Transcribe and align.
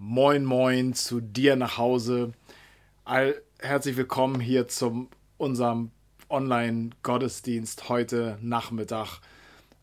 Moin 0.00 0.44
Moin 0.44 0.94
zu 0.94 1.20
dir 1.20 1.56
nach 1.56 1.76
Hause. 1.76 2.30
All, 3.04 3.42
herzlich 3.58 3.96
willkommen 3.96 4.38
hier 4.38 4.68
zum 4.68 5.08
unserem 5.38 5.90
Online-Gottesdienst 6.30 7.88
heute 7.88 8.38
Nachmittag. 8.40 9.18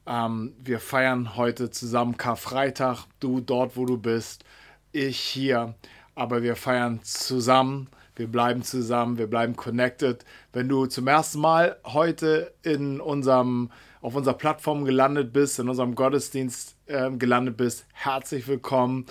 Ähm, 0.05 0.53
wir 0.63 0.79
feiern 0.79 1.35
heute 1.35 1.69
zusammen 1.69 2.15
Karfreitag. 2.15 3.07
Du 3.19 3.41
dort, 3.41 3.75
wo 3.75 3.85
du 3.85 3.97
bist, 3.97 4.45
ich 4.93 5.19
hier. 5.19 5.75
Aber 6.15 6.43
wir 6.43 6.55
feiern 6.55 7.01
zusammen. 7.03 7.89
Wir 8.15 8.31
bleiben 8.31 8.63
zusammen. 8.63 9.17
Wir 9.17 9.27
bleiben 9.27 9.57
connected. 9.57 10.23
Wenn 10.53 10.69
du 10.69 10.85
zum 10.85 11.07
ersten 11.09 11.41
Mal 11.41 11.75
heute 11.83 12.53
in 12.63 13.01
unserem 13.01 13.69
auf 13.99 14.15
unserer 14.15 14.35
Plattform 14.35 14.85
gelandet 14.85 15.33
bist, 15.33 15.59
in 15.59 15.67
unserem 15.67 15.93
Gottesdienst 15.93 16.77
äh, 16.85 17.11
gelandet 17.11 17.57
bist, 17.57 17.85
herzlich 17.91 18.47
willkommen. 18.47 19.07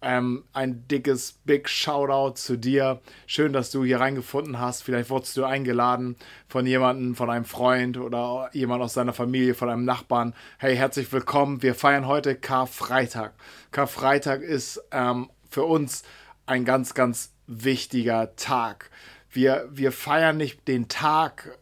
Ähm, 0.00 0.44
ein 0.52 0.86
dickes 0.86 1.40
Big 1.44 1.68
Shoutout 1.68 2.36
zu 2.36 2.56
dir. 2.56 3.00
Schön, 3.26 3.52
dass 3.52 3.72
du 3.72 3.84
hier 3.84 3.98
reingefunden 3.98 4.60
hast. 4.60 4.82
Vielleicht 4.82 5.10
wurdest 5.10 5.36
du 5.36 5.44
eingeladen 5.44 6.16
von 6.48 6.66
jemandem, 6.66 7.16
von 7.16 7.30
einem 7.30 7.44
Freund 7.44 7.98
oder 7.98 8.48
jemand 8.52 8.82
aus 8.82 8.94
deiner 8.94 9.12
Familie, 9.12 9.54
von 9.54 9.68
einem 9.68 9.84
Nachbarn. 9.84 10.34
Hey, 10.58 10.76
herzlich 10.76 11.12
willkommen. 11.12 11.62
Wir 11.62 11.74
feiern 11.74 12.06
heute 12.06 12.36
Karfreitag. 12.36 13.32
Karfreitag 13.72 14.42
ist 14.42 14.80
ähm, 14.92 15.30
für 15.50 15.64
uns 15.64 16.04
ein 16.46 16.64
ganz, 16.64 16.94
ganz 16.94 17.32
wichtiger 17.48 18.36
Tag. 18.36 18.90
Wir, 19.30 19.68
wir 19.72 19.90
feiern 19.90 20.36
nicht 20.36 20.68
den 20.68 20.88
Tag, 20.88 21.58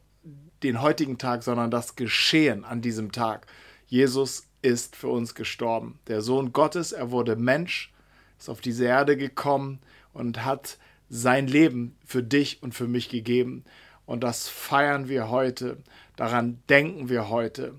den 0.62 0.82
heutigen 0.82 1.16
Tag, 1.16 1.42
sondern 1.42 1.70
das 1.70 1.96
Geschehen 1.96 2.64
an 2.64 2.82
diesem 2.82 3.12
Tag. 3.12 3.46
Jesus 3.86 4.46
ist 4.62 4.94
für 4.96 5.08
uns 5.08 5.34
gestorben. 5.34 6.00
Der 6.08 6.20
Sohn 6.20 6.52
Gottes, 6.52 6.92
er 6.92 7.10
wurde 7.10 7.36
Mensch 7.36 7.92
ist 8.38 8.48
auf 8.48 8.60
diese 8.60 8.84
Erde 8.84 9.16
gekommen 9.16 9.80
und 10.12 10.44
hat 10.44 10.78
sein 11.08 11.46
Leben 11.46 11.96
für 12.04 12.22
dich 12.22 12.62
und 12.62 12.74
für 12.74 12.88
mich 12.88 13.08
gegeben. 13.08 13.64
Und 14.06 14.22
das 14.22 14.48
feiern 14.48 15.08
wir 15.08 15.30
heute, 15.30 15.78
daran 16.16 16.62
denken 16.68 17.08
wir 17.08 17.28
heute. 17.28 17.74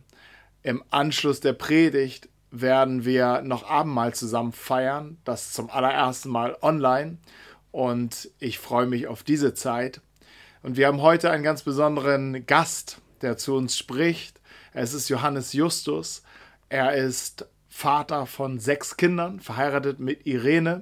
Im 0.64 0.84
Anschluss 0.90 1.40
der 1.40 1.54
Predigt 1.54 2.30
werden 2.52 3.06
wir 3.06 3.42
noch 3.42 3.70
Abendmahl 3.70 4.14
zusammen 4.14 4.52
feiern, 4.52 5.17
das 5.23 5.52
zum 5.54 5.70
allerersten 5.70 6.30
Mal 6.30 6.58
online. 6.62 7.17
Und 7.72 8.30
ich 8.39 8.60
freue 8.60 8.86
mich 8.86 9.08
auf 9.08 9.23
diese 9.23 9.54
Zeit. 9.54 10.02
Und 10.64 10.78
wir 10.78 10.88
haben 10.88 11.02
heute 11.02 11.32
einen 11.32 11.44
ganz 11.44 11.64
besonderen 11.64 12.45
Gast, 12.45 13.00
der 13.22 13.38
zu 13.38 13.56
uns 13.56 13.78
spricht. 13.78 14.39
Es 14.73 14.94
ist 14.94 15.10
Johannes 15.10 15.54
Justus. 15.54 16.23
Er 16.70 16.94
ist 16.95 17.45
Vater 17.78 18.25
von 18.25 18.58
sechs 18.58 18.97
Kindern, 18.97 19.39
verheiratet 19.39 20.00
mit 20.00 20.25
Irene 20.25 20.81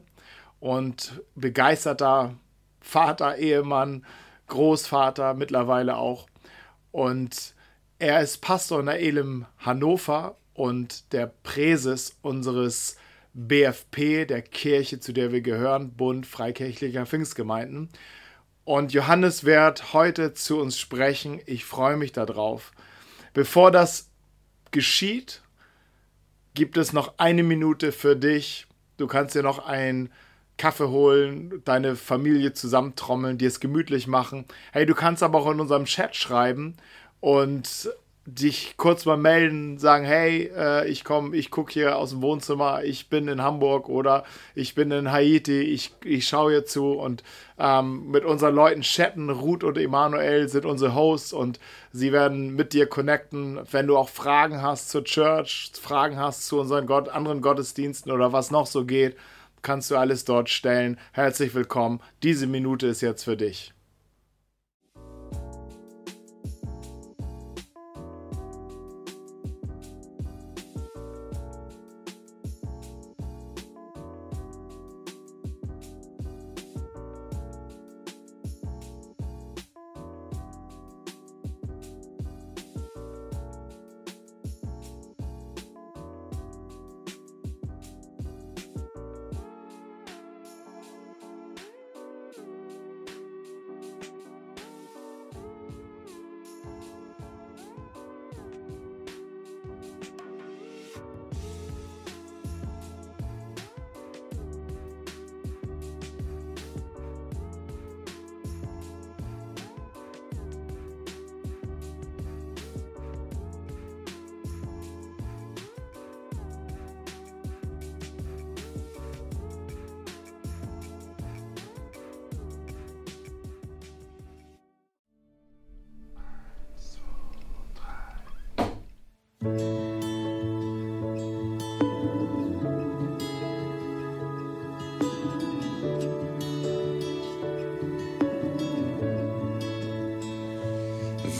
und 0.61 1.21
begeisterter 1.35 2.37
Vater, 2.79 3.35
Ehemann, 3.35 4.05
Großvater 4.47 5.33
mittlerweile 5.33 5.97
auch. 5.97 6.29
Und 6.93 7.53
er 7.99 8.21
ist 8.21 8.37
Pastor 8.37 8.79
in 8.79 8.85
der 8.85 9.01
Elim 9.01 9.45
Hannover 9.57 10.37
und 10.53 11.11
der 11.11 11.27
Präses 11.27 12.15
unseres 12.21 12.95
BFP, 13.33 14.25
der 14.25 14.41
Kirche, 14.41 15.01
zu 15.01 15.11
der 15.11 15.33
wir 15.33 15.41
gehören, 15.41 15.91
Bund 15.97 16.25
Freikirchlicher 16.25 17.05
Pfingstgemeinden. 17.05 17.89
Und 18.63 18.93
Johannes 18.93 19.43
wird 19.43 19.91
heute 19.91 20.33
zu 20.33 20.61
uns 20.61 20.79
sprechen. 20.79 21.41
Ich 21.45 21.65
freue 21.65 21.97
mich 21.97 22.13
darauf. 22.13 22.71
Bevor 23.33 23.71
das 23.71 24.09
geschieht, 24.71 25.41
gibt 26.55 26.77
es 26.77 26.93
noch 26.93 27.13
eine 27.17 27.43
Minute 27.43 27.91
für 27.91 28.15
dich. 28.15 28.65
Du 28.97 29.07
kannst 29.07 29.35
dir 29.35 29.43
noch 29.43 29.59
einen 29.59 30.09
Kaffee 30.57 30.87
holen, 30.87 31.61
deine 31.65 31.95
Familie 31.95 32.53
zusammentrommeln, 32.53 33.37
dir 33.37 33.49
es 33.49 33.59
gemütlich 33.59 34.07
machen. 34.07 34.45
Hey, 34.71 34.85
du 34.85 34.95
kannst 34.95 35.21
aber 35.21 35.39
auch 35.39 35.51
in 35.51 35.59
unserem 35.59 35.85
Chat 35.85 36.15
schreiben 36.15 36.75
und 37.19 37.89
dich 38.25 38.73
kurz 38.75 39.05
mal 39.05 39.17
melden, 39.17 39.77
sagen, 39.77 40.03
hey, 40.03 40.51
äh, 40.55 40.87
ich 40.87 41.03
komme, 41.03 41.35
ich 41.37 41.51
gucke 41.51 41.71
hier 41.71 41.97
aus 41.97 42.09
dem 42.09 42.23
Wohnzimmer, 42.23 42.83
ich 42.83 43.07
bin 43.07 43.27
in 43.27 43.43
Hamburg 43.43 43.87
oder 43.87 44.23
ich 44.55 44.73
bin 44.73 44.89
in 44.89 45.11
Haiti, 45.11 45.61
ich, 45.61 45.93
ich 46.03 46.27
schaue 46.27 46.51
hier 46.51 46.65
zu 46.65 46.93
und 46.93 47.23
ähm, 47.59 48.09
mit 48.09 48.25
unseren 48.25 48.55
Leuten 48.55 48.81
chatten. 48.81 49.29
Ruth 49.29 49.63
und 49.63 49.77
Emanuel 49.77 50.49
sind 50.49 50.65
unsere 50.65 50.95
Hosts 50.95 51.33
und 51.33 51.59
sie 51.91 52.11
werden 52.11 52.55
mit 52.55 52.73
dir 52.73 52.87
connecten. 52.87 53.59
Wenn 53.71 53.85
du 53.85 53.95
auch 53.95 54.09
Fragen 54.09 54.61
hast 54.61 54.89
zur 54.89 55.03
Church, 55.03 55.71
Fragen 55.79 56.17
hast 56.17 56.47
zu 56.47 56.59
unseren 56.59 56.87
Gott, 56.87 57.09
anderen 57.09 57.41
Gottesdiensten 57.41 58.11
oder 58.11 58.33
was 58.33 58.49
noch 58.49 58.65
so 58.65 58.85
geht, 58.85 59.15
kannst 59.61 59.91
du 59.91 59.97
alles 59.97 60.25
dort 60.25 60.49
stellen. 60.49 60.97
Herzlich 61.11 61.53
willkommen. 61.53 61.99
Diese 62.23 62.47
Minute 62.47 62.87
ist 62.87 63.01
jetzt 63.01 63.23
für 63.23 63.37
dich. 63.37 63.74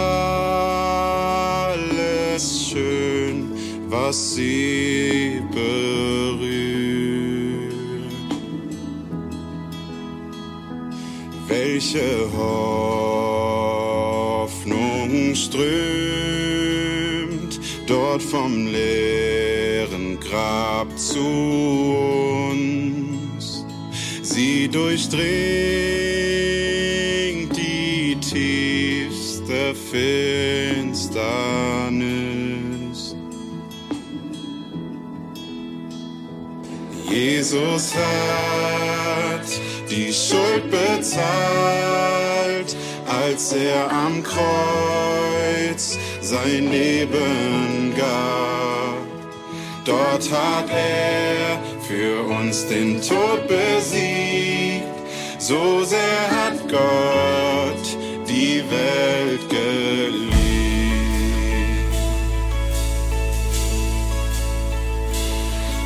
schön, 2.70 3.54
was 3.90 4.36
sie 4.36 5.42
berührt. 5.52 6.46
Welche 11.48 12.28
Hoffnung 14.46 15.36
strömt 15.36 15.66
dort 17.88 18.22
vom 18.22 18.68
leeren 18.68 20.20
Grab 20.20 20.88
zu 20.98 21.20
uns. 22.52 23.66
Sie 24.24 24.68
durchdringt 24.68 25.26
die 27.56 28.18
tiefste 28.20 29.76
Finsternis. 29.92 31.75
Jesus 37.46 37.94
hat 37.94 39.46
die 39.88 40.12
Schuld 40.12 40.72
bezahlt, 40.72 41.16
als 43.06 43.54
er 43.54 43.92
am 43.92 44.24
Kreuz 44.24 46.00
sein 46.22 46.72
Leben 46.72 47.94
gab. 47.96 48.98
Dort 49.86 50.32
hat 50.32 50.72
er 50.72 51.60
für 51.88 52.24
uns 52.24 52.66
den 52.66 53.00
Tod 53.00 53.48
besiegt, 53.48 54.84
so 55.38 55.84
sehr 55.84 56.32
hat 56.32 56.68
Gott 56.68 57.98
die 58.28 58.64
Welt 58.72 59.48
geliebt. 59.50 60.36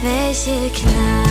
welche 0.01 0.69
Gnade. 0.69 1.28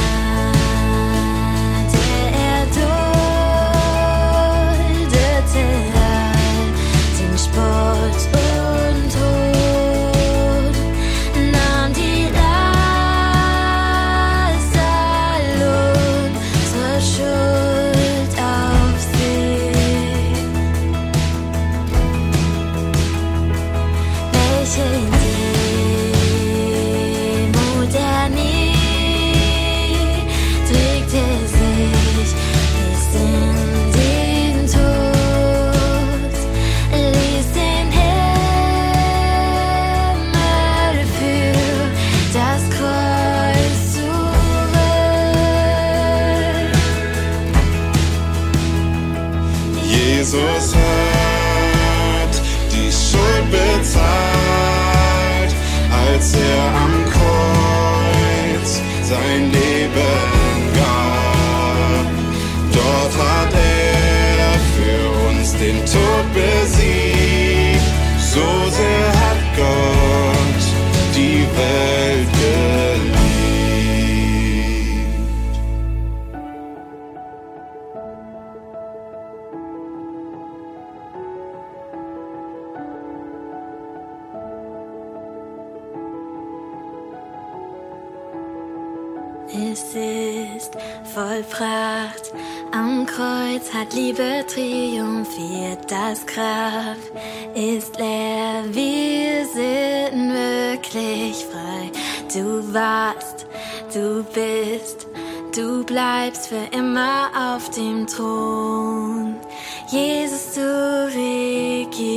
Du 102.34 102.74
warst, 102.74 103.46
du 103.94 104.22
bist, 104.22 105.06
du 105.56 105.82
bleibst 105.82 106.48
für 106.48 106.76
immer 106.76 107.30
auf 107.34 107.70
dem 107.70 108.06
Thron. 108.06 109.36
Jesus, 109.90 110.54
du 110.54 111.06
regierst. 111.06 112.10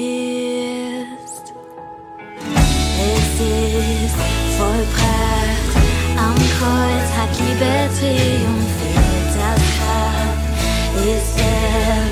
Es 2.99 3.39
ist 3.39 4.15
vollbracht, 4.57 5.73
am 6.17 6.35
Kreuz 6.35 7.07
hat 7.15 7.31
Liebe 7.39 7.73
triumphiert, 7.97 9.31
das 9.33 9.61
Grab 9.77 10.41
ist 11.07 11.39
er. 11.39 12.10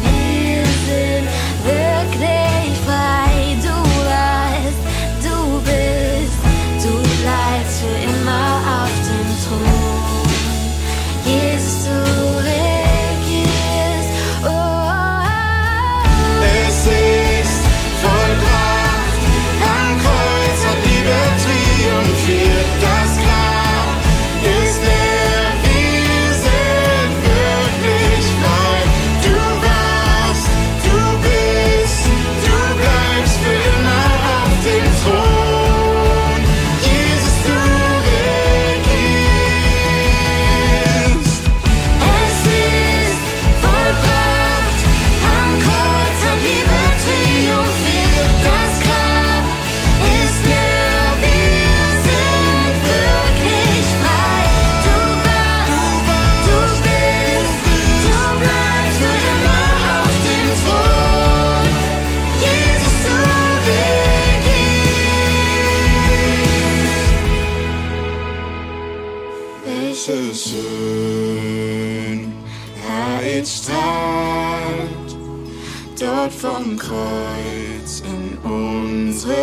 vom 76.40 76.78
Kreuz 76.78 78.02
in 78.06 78.38
unsere 78.50 79.34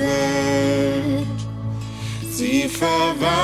Welt. 0.00 1.26
Sie 2.28 2.68
verwandelt 2.68 3.43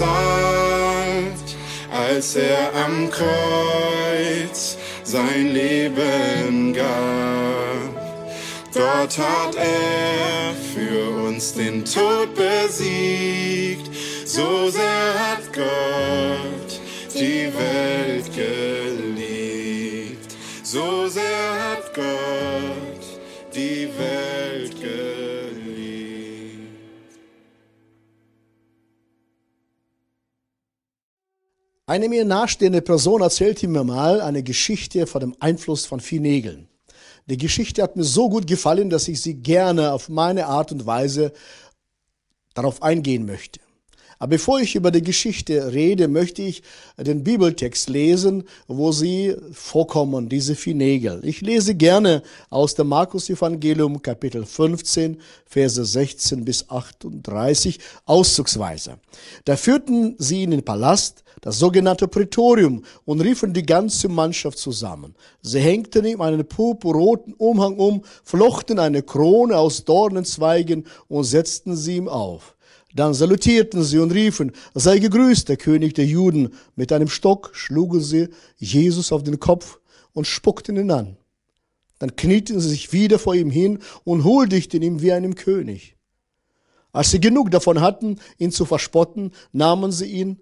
als 1.92 2.36
er 2.36 2.74
am 2.74 3.10
Kreuz 3.10 4.78
sein 5.04 5.54
Leben 5.54 6.74
gab. 6.74 7.92
Dort 8.74 9.18
hat 9.18 9.56
er 9.56 10.54
für 10.74 11.28
uns 11.28 11.54
den 11.54 11.84
Tod 11.84 12.34
besiegt, 12.36 13.90
so 14.26 14.70
sehr 14.70 15.14
hat 15.20 15.52
Gott 15.54 16.80
die 17.14 17.52
Welt 17.54 18.34
geliebt, 18.34 19.58
so 20.64 21.10
sehr 21.10 21.22
hat 21.60 21.94
Gott 21.94 22.71
Eine 31.92 32.08
mir 32.08 32.24
nahestehende 32.24 32.82
Person 32.82 33.20
erzählte 33.20 33.68
mir 33.68 33.84
mal 33.84 34.22
eine 34.22 34.44
Geschichte 34.44 35.06
von 35.08 35.20
dem 35.20 35.36
Einfluss 35.42 35.86
von 35.86 36.00
Viehnegeln. 36.00 36.70
Die 37.26 37.36
Geschichte 37.36 37.84
hat 37.84 37.98
mir 37.98 38.06
so 38.06 38.30
gut 38.30 38.48
gefallen, 38.48 38.90
dass 38.90 39.10
ich 39.10 39.22
sie 39.22 39.34
gerne 39.34 39.92
auf 39.92 40.08
meine 40.08 40.46
Art 40.46 40.72
und 40.72 40.86
Weise 40.86 41.34
darauf 42.54 42.82
eingehen 42.82 43.26
möchte. 43.26 43.60
Aber 44.22 44.30
bevor 44.30 44.60
ich 44.60 44.76
über 44.76 44.92
die 44.92 45.02
Geschichte 45.02 45.74
rede, 45.74 46.08
möchte 46.08 46.44
ich 46.44 46.62
den 46.96 47.24
Bibeltext 47.24 47.90
lesen, 47.90 48.44
wo 48.68 48.92
sie 48.92 49.36
vorkommen, 49.52 50.30
diese 50.30 50.54
Finegel. 50.54 51.22
Ich 51.24 51.42
lese 51.42 51.74
gerne 51.74 52.22
aus 52.52 52.76
dem 52.76 52.90
Markus 52.90 53.32
Evangelium 53.32 54.00
Kapitel 54.00 54.46
15, 54.46 55.20
Verse 55.48 55.84
16 55.84 56.46
bis 56.46 56.70
38 56.70 57.80
auszugsweise. 58.06 59.00
Da 59.46 59.56
führten 59.58 60.14
sie 60.20 60.44
in 60.44 60.52
den 60.52 60.64
Palast, 60.64 61.24
das 61.42 61.58
sogenannte 61.58 62.08
Prätorium, 62.08 62.84
und 63.06 63.22
riefen 63.22 63.56
die 63.56 63.66
ganze 63.66 64.08
Mannschaft 64.08 64.60
zusammen. 64.60 65.16
Sie 65.42 65.62
hängten 65.62 66.06
ihm 66.06 66.22
einen 66.22 66.48
purpurroten 66.48 67.34
Umhang 67.34 67.80
um, 67.80 68.04
flochten 68.24 68.78
eine 68.78 69.02
Krone 69.02 69.58
aus 69.58 69.84
Dornenzweigen 69.84 70.86
und 71.08 71.24
setzten 71.24 71.76
sie 71.76 71.96
ihm 71.96 72.08
auf. 72.08 72.56
Dann 72.96 73.14
salutierten 73.14 73.84
sie 73.84 74.00
und 74.00 74.12
riefen, 74.12 74.52
sei 74.74 75.00
gegrüßt, 75.00 75.48
der 75.48 75.58
König 75.58 75.94
der 75.94 76.06
Juden. 76.06 76.54
Mit 76.76 76.92
einem 76.92 77.08
Stock 77.08 77.52
schlugen 77.54 78.02
sie 78.02 78.30
Jesus 78.58 79.12
auf 79.12 79.24
den 79.24 79.40
Kopf 79.40 79.80
und 80.14 80.28
spuckten 80.28 80.76
ihn 80.76 80.92
an. 80.92 81.18
Dann 82.00 82.16
knieten 82.16 82.60
sie 82.60 82.70
sich 82.70 82.92
wieder 82.94 83.20
vor 83.20 83.36
ihm 83.36 83.52
hin 83.52 83.80
und 84.04 84.24
huldigten 84.24 84.82
ihm 84.82 85.02
wie 85.02 85.12
einem 85.12 85.36
König. 85.36 85.96
Als 86.92 87.12
sie 87.12 87.22
genug 87.22 87.52
davon 87.52 87.80
hatten, 87.80 88.20
ihn 88.38 88.52
zu 88.52 88.66
verspotten, 88.66 89.32
nahmen 89.54 89.92
sie 89.92 90.08
ihn 90.08 90.42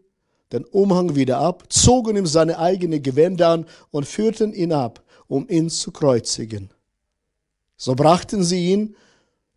den 0.52 0.66
Umhang 0.66 1.16
wieder 1.16 1.38
ab, 1.38 1.66
zogen 1.70 2.16
ihm 2.16 2.26
seine 2.26 2.58
eigene 2.58 3.00
Gewänder 3.00 3.50
an 3.50 3.66
und 3.92 4.08
führten 4.08 4.54
ihn 4.54 4.72
ab, 4.72 5.04
um 5.28 5.48
ihn 5.48 5.70
zu 5.70 5.92
kreuzigen. 5.92 6.72
So 7.78 7.94
brachten 7.94 8.44
sie 8.44 8.72
ihn 8.72 8.96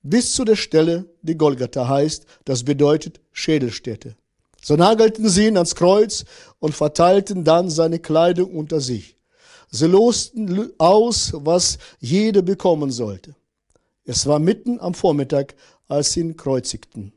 bis 0.02 0.34
zu 0.34 0.44
der 0.44 0.56
Stelle, 0.56 1.06
die 1.22 1.36
Golgatha 1.36 1.86
heißt, 1.88 2.26
das 2.44 2.64
bedeutet 2.64 3.20
Schädelstätte. 3.32 4.16
So 4.60 4.76
nagelten 4.76 5.28
sie 5.28 5.48
ihn 5.48 5.56
ans 5.56 5.74
Kreuz 5.74 6.24
und 6.58 6.74
verteilten 6.74 7.44
dann 7.44 7.70
seine 7.70 7.98
Kleidung 7.98 8.54
unter 8.54 8.80
sich. 8.80 9.16
Sie 9.70 9.86
losten 9.86 10.70
aus, 10.78 11.32
was 11.34 11.78
jeder 11.98 12.42
bekommen 12.42 12.90
sollte. 12.90 13.34
Es 14.04 14.26
war 14.26 14.38
mitten 14.38 14.80
am 14.80 14.94
Vormittag, 14.94 15.54
als 15.88 16.12
sie 16.12 16.20
ihn 16.20 16.36
kreuzigten. 16.36 17.12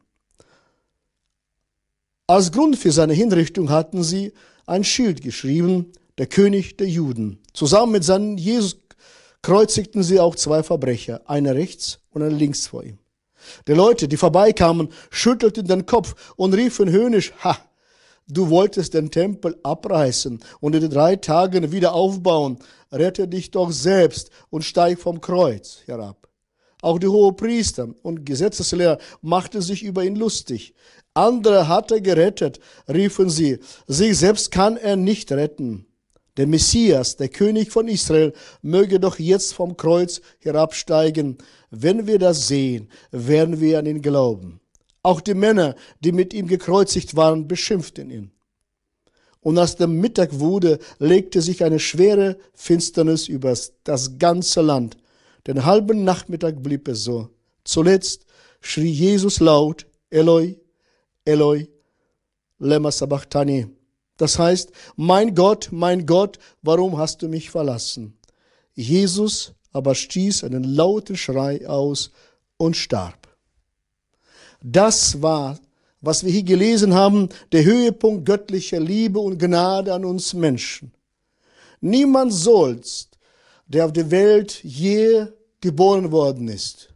Als 2.27 2.51
Grund 2.51 2.77
für 2.77 2.91
seine 2.91 3.13
Hinrichtung 3.13 3.69
hatten 3.69 4.03
sie 4.03 4.33
ein 4.65 4.83
Schild 4.83 5.21
geschrieben, 5.21 5.91
der 6.17 6.27
König 6.27 6.77
der 6.77 6.87
Juden. 6.87 7.39
Zusammen 7.53 7.91
mit 7.91 8.03
seinem 8.03 8.37
Jesus 8.37 8.77
kreuzigten 9.45 10.01
sie 10.01 10.19
auch 10.19 10.33
zwei 10.33 10.63
Verbrecher, 10.63 11.21
einer 11.27 11.53
rechts 11.53 11.99
und 12.09 12.23
einer 12.23 12.35
links 12.35 12.65
vor 12.65 12.83
ihm. 12.83 12.97
Die 13.67 13.73
Leute, 13.73 14.07
die 14.07 14.17
vorbeikamen, 14.17 14.89
schüttelten 15.11 15.67
den 15.67 15.85
Kopf 15.85 16.33
und 16.35 16.55
riefen 16.55 16.89
höhnisch, 16.89 17.31
ha, 17.43 17.55
du 18.27 18.49
wolltest 18.49 18.95
den 18.95 19.11
Tempel 19.11 19.55
abreißen 19.61 20.39
und 20.61 20.73
in 20.73 20.89
drei 20.89 21.17
Tagen 21.17 21.71
wieder 21.71 21.93
aufbauen, 21.93 22.57
rette 22.91 23.27
dich 23.27 23.51
doch 23.51 23.69
selbst 23.71 24.31
und 24.49 24.63
steig 24.63 24.97
vom 24.97 25.21
Kreuz 25.21 25.81
herab. 25.85 26.27
Auch 26.81 26.97
die 26.97 27.07
Hohepriester 27.07 27.89
und 28.01 28.25
Gesetzeslehrer 28.25 28.97
machten 29.21 29.61
sich 29.61 29.83
über 29.83 30.03
ihn 30.03 30.15
lustig. 30.15 30.73
Andere 31.13 31.67
hat 31.67 31.91
er 31.91 32.01
gerettet, 32.01 32.59
riefen 32.89 33.29
sie, 33.29 33.59
sich 33.85 34.17
selbst 34.17 34.49
kann 34.49 34.75
er 34.75 34.95
nicht 34.95 35.31
retten. 35.31 35.85
Der 36.37 36.47
Messias, 36.47 37.15
der 37.15 37.29
König 37.29 37.71
von 37.71 37.87
Israel, 37.87 38.33
möge 38.61 38.99
doch 38.99 39.19
jetzt 39.19 39.53
vom 39.53 39.77
Kreuz 39.77 40.21
herabsteigen. 40.39 41.37
Wenn 41.71 42.07
wir 42.07 42.19
das 42.19 42.47
sehen, 42.47 42.89
werden 43.11 43.61
wir 43.61 43.79
an 43.79 43.85
ihn 43.85 44.01
glauben. 44.01 44.59
Auch 45.01 45.21
die 45.21 45.33
Männer, 45.33 45.75
die 46.01 46.11
mit 46.11 46.33
ihm 46.33 46.47
gekreuzigt 46.47 47.15
waren, 47.15 47.47
beschimpften 47.47 48.09
ihn. 48.09 48.31
Und 49.39 49.59
als 49.59 49.75
der 49.75 49.87
Mittag 49.87 50.39
wurde, 50.39 50.79
legte 50.97 51.41
sich 51.41 51.63
eine 51.63 51.79
schwere 51.79 52.37
Finsternis 52.53 53.27
über 53.27 53.55
das 53.83 54.17
ganze 54.17 54.61
Land. 54.61 54.97
Den 55.45 55.63
halben 55.65 56.03
Nachmittag 56.03 56.63
blieb 56.63 56.87
es 56.87 57.03
so. 57.03 57.29
Zuletzt 57.63 58.25
schrie 58.61 58.89
Jesus 58.89 59.39
laut, 59.39 59.85
Eloi, 60.09 60.55
Eloi, 61.23 61.67
lema 62.57 62.91
sabachthani. 62.91 63.67
Das 64.17 64.39
heißt, 64.39 64.71
mein 64.95 65.35
Gott, 65.35 65.69
mein 65.71 66.05
Gott, 66.05 66.39
warum 66.61 66.97
hast 66.97 67.21
du 67.21 67.27
mich 67.27 67.49
verlassen? 67.49 68.17
Jesus 68.73 69.53
aber 69.71 69.93
stieß 69.93 70.45
einen 70.45 70.63
lauten 70.63 71.17
Schrei 71.17 71.67
aus 71.67 72.11
und 72.55 72.77
starb. 72.77 73.27
Das 74.63 75.21
war, 75.21 75.59
was 75.99 76.23
wir 76.23 76.31
hier 76.31 76.43
gelesen 76.43 76.93
haben, 76.93 77.27
der 77.51 77.65
Höhepunkt 77.65 78.25
göttlicher 78.25 78.79
Liebe 78.79 79.19
und 79.19 79.37
Gnade 79.37 79.93
an 79.93 80.05
uns 80.05 80.33
Menschen. 80.33 80.93
Niemand 81.81 82.33
sollst, 82.33 83.17
der 83.67 83.85
auf 83.85 83.91
der 83.91 84.11
Welt 84.11 84.63
je 84.63 85.27
geboren 85.59 86.11
worden 86.11 86.47
ist, 86.47 86.93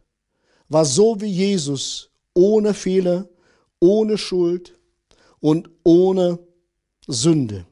war 0.70 0.86
so 0.86 1.20
wie 1.20 1.26
Jesus, 1.26 2.10
ohne 2.32 2.72
Fehler, 2.72 3.28
ohne 3.78 4.16
Schuld 4.16 4.78
und 5.40 5.68
ohne 5.84 6.38
Sünde. 7.12 7.66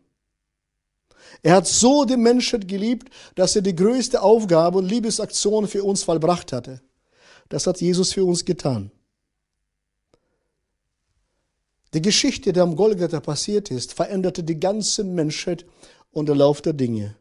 Er 1.42 1.54
hat 1.54 1.66
so 1.66 2.04
die 2.04 2.16
Menschheit 2.16 2.66
geliebt, 2.66 3.12
dass 3.34 3.54
er 3.54 3.62
die 3.62 3.76
größte 3.76 4.22
Aufgabe 4.22 4.78
und 4.78 4.88
Liebesaktion 4.88 5.68
für 5.68 5.84
uns 5.84 6.02
vollbracht 6.02 6.52
hatte. 6.52 6.80
Das 7.48 7.66
hat 7.66 7.80
Jesus 7.80 8.12
für 8.12 8.24
uns 8.24 8.44
getan. 8.44 8.90
Die 11.94 12.02
Geschichte, 12.02 12.52
die 12.52 12.60
am 12.60 12.76
Golgatha 12.76 13.20
passiert 13.20 13.70
ist, 13.70 13.94
veränderte 13.94 14.42
die 14.42 14.60
ganze 14.60 15.04
Menschheit 15.04 15.64
und 16.10 16.26
der 16.26 16.36
Lauf 16.36 16.60
der 16.60 16.74
Dinge. 16.74 17.16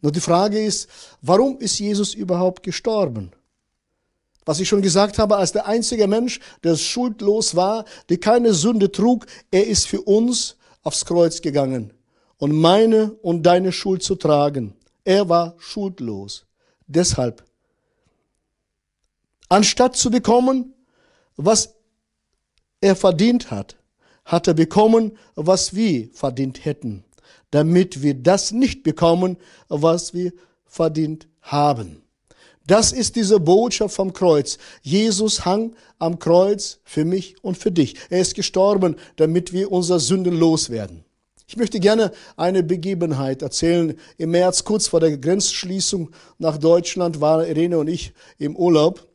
Nur 0.00 0.12
die 0.12 0.20
Frage 0.20 0.62
ist, 0.62 0.88
warum 1.22 1.58
ist 1.58 1.78
Jesus 1.78 2.14
überhaupt 2.14 2.62
gestorben? 2.62 3.32
Was 4.44 4.60
ich 4.60 4.68
schon 4.68 4.82
gesagt 4.82 5.18
habe, 5.18 5.36
als 5.36 5.52
der 5.52 5.66
einzige 5.66 6.06
Mensch, 6.06 6.38
der 6.62 6.76
schuldlos 6.76 7.56
war, 7.56 7.86
der 8.10 8.18
keine 8.18 8.52
Sünde 8.52 8.92
trug, 8.92 9.26
er 9.50 9.66
ist 9.66 9.86
für 9.86 10.02
uns 10.02 10.56
aufs 10.84 11.04
Kreuz 11.04 11.40
gegangen 11.40 11.92
und 12.38 12.52
meine 12.52 13.12
und 13.22 13.42
deine 13.42 13.72
Schuld 13.72 14.02
zu 14.02 14.14
tragen. 14.14 14.76
Er 15.04 15.28
war 15.28 15.54
schuldlos. 15.58 16.46
Deshalb, 16.86 17.42
anstatt 19.48 19.96
zu 19.96 20.10
bekommen, 20.10 20.74
was 21.36 21.74
er 22.80 22.94
verdient 22.94 23.50
hat, 23.50 23.76
hat 24.24 24.46
er 24.46 24.54
bekommen, 24.54 25.18
was 25.34 25.74
wir 25.74 26.10
verdient 26.12 26.64
hätten, 26.64 27.04
damit 27.50 28.02
wir 28.02 28.14
das 28.14 28.52
nicht 28.52 28.82
bekommen, 28.82 29.36
was 29.68 30.14
wir 30.14 30.32
verdient 30.66 31.26
haben. 31.40 32.03
Das 32.66 32.92
ist 32.92 33.16
diese 33.16 33.40
Botschaft 33.40 33.94
vom 33.94 34.12
Kreuz. 34.12 34.58
Jesus 34.82 35.44
hang 35.44 35.76
am 35.98 36.18
Kreuz 36.18 36.78
für 36.84 37.04
mich 37.04 37.36
und 37.42 37.58
für 37.58 37.70
dich. 37.70 37.96
Er 38.08 38.20
ist 38.20 38.34
gestorben, 38.34 38.96
damit 39.16 39.52
wir 39.52 39.70
unser 39.70 40.00
Sünden 40.00 40.38
loswerden. 40.38 41.04
Ich 41.46 41.58
möchte 41.58 41.78
gerne 41.78 42.10
eine 42.36 42.62
Begebenheit 42.62 43.42
erzählen. 43.42 43.98
Im 44.16 44.30
März, 44.30 44.64
kurz 44.64 44.86
vor 44.88 45.00
der 45.00 45.16
Grenzschließung 45.18 46.10
nach 46.38 46.56
Deutschland, 46.56 47.20
waren 47.20 47.46
Irene 47.46 47.78
und 47.78 47.88
ich 47.88 48.14
im 48.38 48.56
Urlaub. 48.56 49.06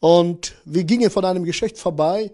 Und 0.00 0.54
wir 0.64 0.84
gingen 0.84 1.10
von 1.10 1.26
einem 1.26 1.44
Geschäft 1.44 1.76
vorbei. 1.76 2.32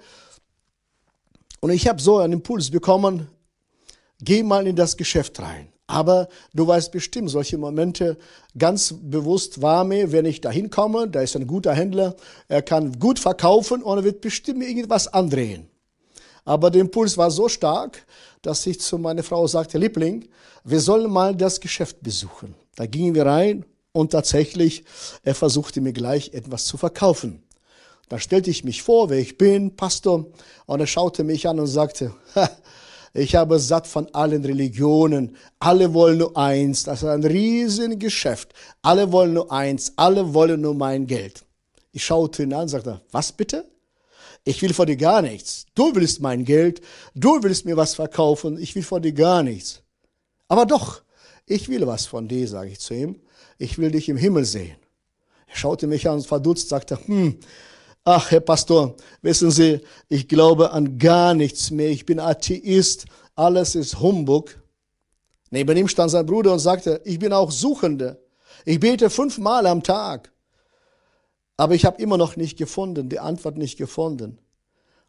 Und 1.61 1.71
ich 1.71 1.89
habe 1.89 2.01
so 2.01 2.19
einen 2.19 2.35
Impuls 2.35 2.71
bekommen, 2.71 3.27
geh 4.21 4.43
mal 4.45 4.67
in 4.69 4.77
das 4.77 4.97
Geschäft 4.97 5.41
rein. 5.41 5.74
Aber 5.87 6.29
du 6.55 6.67
weißt 6.67 6.93
bestimmt, 6.93 7.31
solche 7.31 7.59
Momente 7.59 8.17
ganz 8.57 8.95
bewusst 9.03 9.61
war 9.61 9.85
mir, 9.85 10.13
wenn 10.13 10.25
ich 10.25 10.41
da 10.41 10.51
hinkomme, 10.51 11.09
da 11.09 11.21
ist 11.21 11.37
ein 11.37 11.47
guter 11.47 11.75
Händler, 11.75 12.17
er 12.49 12.63
kann 12.63 12.99
gut 12.99 13.19
verkaufen 13.19 13.83
und 13.83 13.99
er 13.99 14.05
wird 14.05 14.23
bestimmt 14.23 14.63
irgendwas 14.63 15.09
andrehen. 15.09 15.69
Aber 16.47 16.71
der 16.71 16.83
Impuls 16.83 17.19
war 17.19 17.31
so 17.31 17.49
stark, 17.49 18.07
dass 18.43 18.67
ich 18.67 18.81
zu 18.81 18.99
meiner 18.99 19.23
Frau 19.23 19.47
sagte, 19.47 19.79
Liebling, 19.79 20.29
wir 20.65 20.81
sollen 20.81 21.11
mal 21.11 21.35
das 21.35 21.61
Geschäft 21.61 22.03
besuchen. 22.03 22.55
Da 22.77 22.87
gingen 22.87 23.15
wir 23.15 23.27
rein 23.27 23.65
Und 23.93 24.11
tatsächlich, 24.11 24.85
er 25.23 25.37
versuchte 25.37 25.81
mir 25.81 25.93
gleich 25.93 26.35
etwas 26.35 26.65
zu 26.65 26.77
verkaufen. 26.77 27.45
Da 28.09 28.19
stellte 28.19 28.51
ich 28.51 28.65
mich 28.65 28.83
vor, 28.83 29.09
wer 29.09 29.19
ich 29.19 29.39
bin, 29.39 29.77
Pastor, 29.77 30.27
und 30.67 30.81
er 30.81 30.87
schaute 30.89 31.23
mich 31.23 31.47
an 31.47 31.61
und 31.61 31.69
sagte, 31.69 32.13
ha, 32.35 32.51
ich 33.17 33.37
habe 33.37 33.61
satt 33.61 33.87
von 33.87 34.13
allen 34.13 34.45
Religionen. 34.45 35.37
Alle 35.61 35.95
wollen 35.95 36.19
nur 36.19 36.37
eins. 36.37 36.83
Das 36.83 37.03
ist 37.03 37.09
ein 37.09 37.23
Riesengeschäft. 37.23 38.53
Alle 38.83 39.13
wollen 39.13 39.35
nur 39.35 39.53
eins. 39.53 39.93
Alle 39.95 40.35
wollen 40.35 40.61
nur 40.61 40.75
mein 40.75 41.07
Geld. 41.07 41.45
Ich 41.93 42.05
schaute 42.05 42.43
ihn 42.43 42.53
an 42.53 42.63
und 42.63 42.69
sagte, 42.69 43.01
was 43.13 43.31
bitte? 43.31 43.71
Ich 44.43 44.61
will 44.63 44.75
von 44.75 44.89
dir 44.89 44.97
gar 44.97 45.23
nichts. 45.23 45.67
Du 45.77 45.95
willst 45.95 46.21
mein 46.21 46.45
Geld. 46.45 46.81
Du 47.15 47.41
willst 47.45 47.65
mir 47.65 47.77
was 47.77 47.95
verkaufen. 47.95 48.59
Ich 48.59 48.75
will 48.75 48.83
von 48.83 49.01
dir 49.01 49.13
gar 49.13 49.45
nichts. 49.45 49.83
Aber 50.49 50.67
doch, 50.67 51.03
ich 51.47 51.69
will 51.69 51.87
was 51.87 52.07
von 52.07 52.27
dir, 52.27 52.49
sage 52.49 52.71
ich 52.71 52.81
zu 52.81 52.95
ihm. 52.95 53.21
Ich 53.59 53.79
will 53.79 53.93
dich 53.93 54.09
im 54.09 54.17
Himmel 54.17 54.45
sehen. 54.45 54.77
Er 55.47 55.57
schaute 55.57 55.87
mich 55.87 56.09
an 56.09 56.17
und 56.17 56.27
verdutzt, 56.27 56.69
sagte, 56.69 56.99
hm, 57.07 57.39
ach, 58.05 58.31
Herr 58.31 58.41
Pastor, 58.41 58.97
wissen 59.23 59.51
Sie, 59.51 59.81
ich 60.09 60.29
glaube 60.29 60.73
an 60.73 60.99
gar 60.99 61.35
nichts 61.35 61.71
mehr. 61.71 61.89
Ich 61.89 62.07
bin 62.07 62.21
Atheist. 62.21 63.07
Alles 63.35 63.75
ist 63.75 64.01
Humbug. 64.01 64.57
Neben 65.51 65.77
ihm 65.77 65.89
stand 65.89 66.11
sein 66.11 66.27
Bruder 66.27 66.53
und 66.53 66.59
sagte, 66.59 67.01
ich 67.05 67.19
bin 67.19 67.33
auch 67.33 67.51
Suchende. 67.51 68.23
Ich 68.65 68.81
bete 68.81 69.11
fünfmal 69.11 69.67
am 69.67 69.83
Tag. 69.83 70.33
Aber 71.57 71.75
ich 71.75 71.85
habe 71.85 72.01
immer 72.03 72.17
noch 72.17 72.37
nicht 72.37 72.59
gefunden, 72.59 73.09
die 73.09 73.21
Antwort 73.21 73.57
nicht 73.57 73.79
gefunden. 73.79 74.39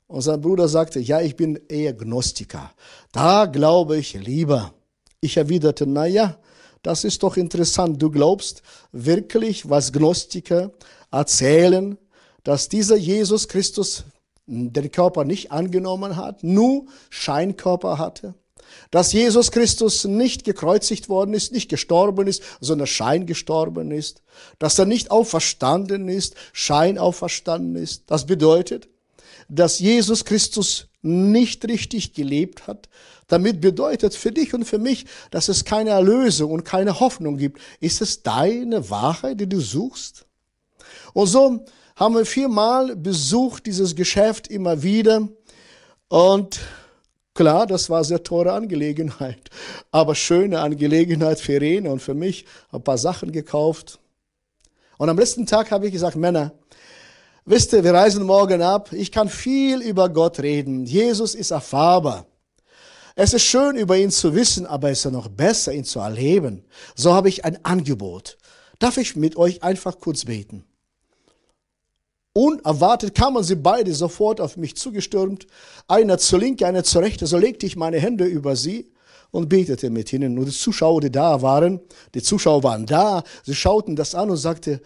Und 0.08 0.22
sein 0.22 0.42
Bruder 0.42 0.68
sagte, 0.68 1.00
ja, 1.00 1.20
ich 1.22 1.36
bin 1.36 1.60
eher 1.68 1.94
Gnostiker. 1.94 2.72
Da 3.12 3.46
glaube 3.46 3.98
ich 3.98 4.14
lieber. 4.14 4.74
Ich 5.20 5.38
erwiderte, 5.38 5.88
na 5.88 6.06
ja, 6.06 6.38
das 6.84 7.04
ist 7.04 7.24
doch 7.24 7.38
interessant. 7.38 8.00
Du 8.00 8.12
glaubst 8.12 8.62
wirklich, 8.92 9.68
was 9.68 9.92
Gnostiker 9.92 10.72
erzählen, 11.10 11.98
dass 12.46 12.70
dieser 12.70 12.96
Jesus 12.96 13.50
Christus 13.50 14.06
den 14.46 14.92
Körper 14.92 15.26
nicht 15.26 15.52
angenommen 15.52 16.16
hat, 16.16 16.44
nur 16.44 16.86
Scheinkörper 17.10 17.98
hatte? 17.98 18.36
Dass 18.92 19.14
Jesus 19.14 19.52
Christus 19.52 20.06
nicht 20.06 20.44
gekreuzigt 20.44 21.10
worden 21.10 21.34
ist, 21.34 21.52
nicht 21.52 21.70
gestorben 21.70 22.28
ist, 22.28 22.44
sondern 22.62 22.88
Schein 22.88 23.26
gestorben 23.26 23.92
ist? 23.92 24.22
Dass 24.60 24.80
er 24.80 24.86
nicht 24.86 25.12
auferstanden 25.12 26.08
ist, 26.08 26.36
Schein 26.54 26.98
auferstanden 26.98 27.76
ist? 27.76 28.04
Das 28.08 28.26
bedeutet, 28.26 28.88
dass 29.50 29.80
Jesus 29.80 30.24
Christus 30.24 30.88
nicht 31.02 31.68
richtig 31.68 32.14
gelebt 32.14 32.68
hat. 32.68 32.90
Damit 33.28 33.60
bedeutet 33.60 34.14
für 34.14 34.32
dich 34.32 34.54
und 34.54 34.66
für 34.66 34.80
mich, 34.80 35.06
dass 35.32 35.50
es 35.50 35.66
keine 35.66 35.92
Erlösung 35.92 36.52
und 36.52 36.64
keine 36.64 37.00
Hoffnung 37.00 37.38
gibt. 37.38 37.60
Ist 37.80 38.02
es 38.02 38.22
deine 38.22 38.90
Wahrheit, 38.92 39.40
die 39.40 39.50
du 39.50 39.60
suchst? 39.60 40.26
Und 41.14 41.28
so 41.28 41.66
haben 41.96 42.16
wir 42.16 42.26
viermal 42.26 42.96
besucht 42.96 43.66
dieses 43.66 43.96
Geschäft 43.96 44.48
immer 44.48 44.84
wieder. 44.84 45.28
Und 46.10 46.60
klar, 47.34 47.66
das 47.66 47.90
war 47.90 48.04
sehr 48.04 48.22
teure 48.22 48.52
Angelegenheit, 48.52 49.50
aber 49.92 50.14
schöne 50.14 50.60
Angelegenheit 50.60 51.40
für 51.40 51.54
Irene 51.54 51.90
und 51.90 52.02
für 52.02 52.14
mich. 52.14 52.46
Ein 52.72 52.84
paar 52.84 52.98
Sachen 52.98 53.32
gekauft. 53.32 54.00
Und 54.98 55.10
am 55.10 55.18
letzten 55.18 55.46
Tag 55.46 55.72
habe 55.72 55.88
ich 55.88 55.94
gesagt, 55.94 56.16
Männer, 56.16 56.54
wisst 57.46 57.74
ihr, 57.74 57.84
wir 57.84 57.94
reisen 57.94 58.24
morgen 58.24 58.62
ab. 58.62 58.92
Ich 58.92 59.12
kann 59.12 59.30
viel 59.30 59.82
über 59.82 60.10
Gott 60.10 60.40
reden. 60.40 60.86
Jesus 60.86 61.36
ist 61.36 61.52
erfahrbar. 61.52 62.26
Es 63.18 63.34
ist 63.34 63.44
schön, 63.44 63.78
über 63.78 63.98
ihn 63.98 64.12
zu 64.12 64.36
wissen, 64.36 64.66
aber 64.66 64.90
es 64.92 65.00
ist 65.00 65.06
ja 65.06 65.12
noch 65.12 65.30
besser, 65.30 65.72
ihn 65.72 65.86
zu 65.86 66.00
erleben. 66.00 66.66
So 66.96 67.14
habe 67.14 67.30
ich 67.30 67.46
ein 67.46 67.64
Angebot. 67.64 68.38
Darf 68.80 68.98
ich 68.98 69.16
mit 69.16 69.38
euch 69.38 69.64
einfach 69.64 70.00
kurz 70.00 70.26
beten? 70.26 70.66
Unerwartet 72.38 73.16
kamen 73.16 73.46
sie 73.46 73.56
beide 73.56 73.94
sofort 73.94 74.42
auf 74.42 74.58
mich 74.58 74.76
zugestürmt, 74.76 75.48
einer 75.88 76.18
zur 76.18 76.40
Linke, 76.40 76.68
einer 76.68 76.84
zur 76.84 77.02
Rechte, 77.02 77.28
so 77.28 77.38
legte 77.38 77.66
ich 77.66 77.78
meine 77.78 77.98
Hände 77.98 78.26
über 78.26 78.58
sie 78.58 78.92
und 79.32 79.48
betete 79.48 79.90
mit 79.90 80.12
ihnen. 80.12 80.38
Und 80.38 80.46
die 80.46 80.52
Zuschauer, 80.52 81.00
die 81.00 81.12
da 81.12 81.42
waren, 81.42 81.80
die 82.14 82.22
Zuschauer 82.22 82.62
waren 82.64 82.86
da, 82.86 83.24
sie 83.46 83.56
schauten 83.56 83.96
das 83.96 84.16
an 84.16 84.30
und 84.30 84.36
sagte, 84.36 84.82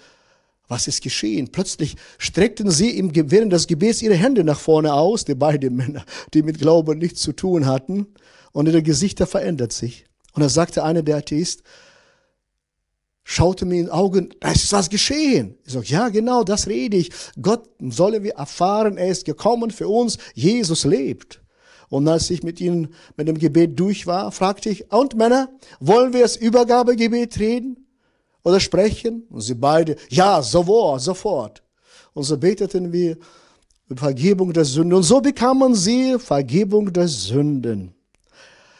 was 0.67 0.87
ist 0.87 1.01
geschehen? 1.01 1.51
Plötzlich 1.51 1.95
streckten 2.19 2.69
sie 2.69 2.91
im, 2.91 3.11
während 3.15 3.51
des 3.51 3.65
Gebets 3.65 4.03
ihre 4.03 4.13
Hände 4.13 4.43
nach 4.43 4.59
vorne 4.59 4.93
aus, 4.93 5.25
die 5.25 5.33
beiden 5.33 5.75
Männer, 5.75 6.05
die 6.35 6.43
mit 6.43 6.59
Glauben 6.59 6.99
nichts 6.99 7.21
zu 7.21 7.31
tun 7.31 7.65
hatten, 7.65 8.05
und 8.51 8.67
ihre 8.67 8.83
Gesichter 8.83 9.25
verändert 9.25 9.73
sich. 9.73 10.05
Und 10.33 10.43
da 10.43 10.49
sagte 10.49 10.83
einer 10.83 11.01
der 11.01 11.17
Atheist, 11.17 11.63
schaute 13.23 13.65
mir 13.65 13.79
in 13.79 13.85
die 13.85 13.91
Augen, 13.91 14.33
da 14.39 14.51
ist 14.51 14.71
was 14.73 14.89
geschehen. 14.89 15.57
Ich 15.65 15.73
sage, 15.73 15.87
ja, 15.87 16.09
genau, 16.09 16.43
das 16.43 16.67
rede 16.67 16.97
ich. 16.97 17.11
Gott 17.41 17.69
sollen 17.79 18.23
wir 18.23 18.33
erfahren, 18.33 18.97
er 18.97 19.09
ist 19.09 19.25
gekommen 19.25 19.71
für 19.71 19.87
uns, 19.87 20.17
Jesus 20.33 20.85
lebt. 20.85 21.41
Und 21.89 22.07
als 22.07 22.29
ich 22.29 22.43
mit 22.43 22.61
ihnen 22.61 22.93
mit 23.17 23.27
dem 23.27 23.37
Gebet 23.37 23.79
durch 23.79 24.05
war, 24.05 24.31
fragte 24.31 24.69
ich, 24.69 24.91
und 24.91 25.15
Männer, 25.15 25.49
wollen 25.79 26.13
wir 26.13 26.21
das 26.21 26.35
Übergabegebet 26.35 27.39
reden 27.39 27.87
oder 28.43 28.59
sprechen? 28.59 29.23
Und 29.29 29.41
sie 29.41 29.55
beide, 29.55 29.95
ja, 30.09 30.41
sofort, 30.41 31.01
sofort. 31.01 31.63
Und 32.13 32.23
so 32.23 32.37
beteten 32.37 32.91
wir 32.91 33.17
Vergebung 33.95 34.53
der 34.53 34.65
Sünden. 34.65 34.93
Und 34.93 35.03
so 35.03 35.19
bekamen 35.19 35.73
sie 35.73 36.19
Vergebung 36.19 36.93
der 36.93 37.07
Sünden. 37.07 37.93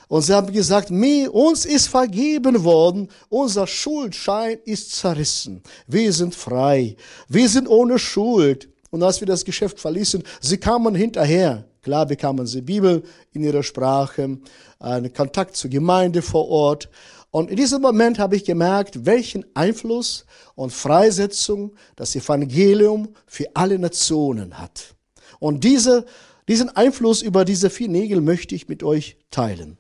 Und 0.10 0.24
sie 0.24 0.34
haben 0.34 0.52
gesagt, 0.52 0.89
mir, 0.89 1.34
uns 1.34 1.65
ist 1.65 1.88
vergeben 1.88 2.63
worden, 2.63 3.10
unser 3.30 3.67
Schuldschein 3.67 4.58
ist 4.65 4.95
zerrissen. 4.95 5.62
Wir 5.86 6.12
sind 6.12 6.34
frei, 6.34 6.95
wir 7.28 7.48
sind 7.48 7.69
ohne 7.69 8.00
Schuld. 8.00 8.69
Und 8.89 9.04
als 9.04 9.22
wir 9.22 9.28
das 9.28 9.45
Geschäft 9.45 9.80
verließen, 9.80 10.24
sie 10.41 10.58
kamen 10.58 10.95
hinterher. 10.95 11.63
Klar 11.84 12.08
bekamen 12.08 12.48
sie 12.48 12.62
Bibel 12.62 13.04
in 13.34 13.43
ihrer 13.43 13.62
Sprache, 13.62 14.39
einen 14.80 15.13
Kontakt 15.13 15.56
zur 15.56 15.69
Gemeinde 15.69 16.24
vor 16.24 16.50
Ort. 16.50 16.89
Und 17.30 17.52
in 17.52 17.58
diesem 17.58 17.84
Moment 17.84 18.17
habe 18.17 18.36
ich 18.36 18.43
gemerkt, 18.43 19.06
welchen 19.06 19.45
Einfluss 19.54 20.26
und 20.56 20.74
Freisetzung 20.74 21.76
das 21.95 22.15
Evangelium 22.15 23.10
für 23.28 23.45
alle 23.54 23.78
Nationen 23.78 24.58
hat. 24.58 24.95
Und 25.38 25.63
diese, 25.63 26.06
diesen 26.48 26.76
Einfluss 26.76 27.22
über 27.22 27.45
diese 27.45 27.69
vier 27.69 27.89
Nägel 27.89 28.22
möchte 28.22 28.56
ich 28.56 28.67
mit 28.67 28.82
euch 28.82 29.17
teilen. 29.30 29.79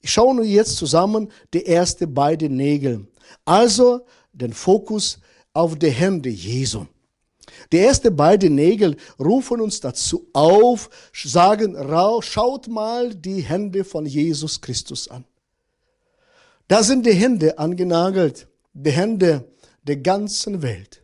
Ich 0.00 0.12
schaue 0.12 0.34
nur 0.34 0.44
jetzt 0.44 0.76
zusammen 0.76 1.30
die 1.52 1.64
erste 1.64 2.06
beiden 2.06 2.56
Nägel. 2.56 3.06
Also 3.44 4.06
den 4.32 4.52
Fokus 4.52 5.18
auf 5.52 5.78
die 5.78 5.90
Hände 5.90 6.30
Jesu. 6.30 6.86
Die 7.72 7.78
erste 7.78 8.10
beiden 8.10 8.54
Nägel 8.54 8.96
rufen 9.18 9.60
uns 9.60 9.80
dazu 9.80 10.28
auf, 10.32 10.88
sagen, 11.12 11.76
schaut 12.22 12.68
mal 12.68 13.14
die 13.14 13.42
Hände 13.42 13.84
von 13.84 14.06
Jesus 14.06 14.60
Christus 14.60 15.08
an. 15.08 15.24
Da 16.68 16.82
sind 16.82 17.04
die 17.04 17.12
Hände 17.12 17.58
angenagelt, 17.58 18.46
die 18.72 18.92
Hände 18.92 19.44
der 19.82 19.96
ganzen 19.96 20.62
Welt. 20.62 21.02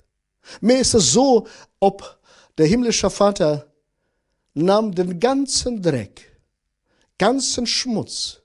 Mir 0.61 0.78
ist 0.78 0.94
es 0.94 1.12
so, 1.12 1.46
ob 1.80 2.18
der 2.56 2.66
himmlische 2.66 3.11
Vater 3.11 3.66
nahm 4.54 4.94
den 4.94 5.18
ganzen 5.20 5.82
Dreck, 5.82 6.40
ganzen 7.18 7.66
Schmutz, 7.66 8.42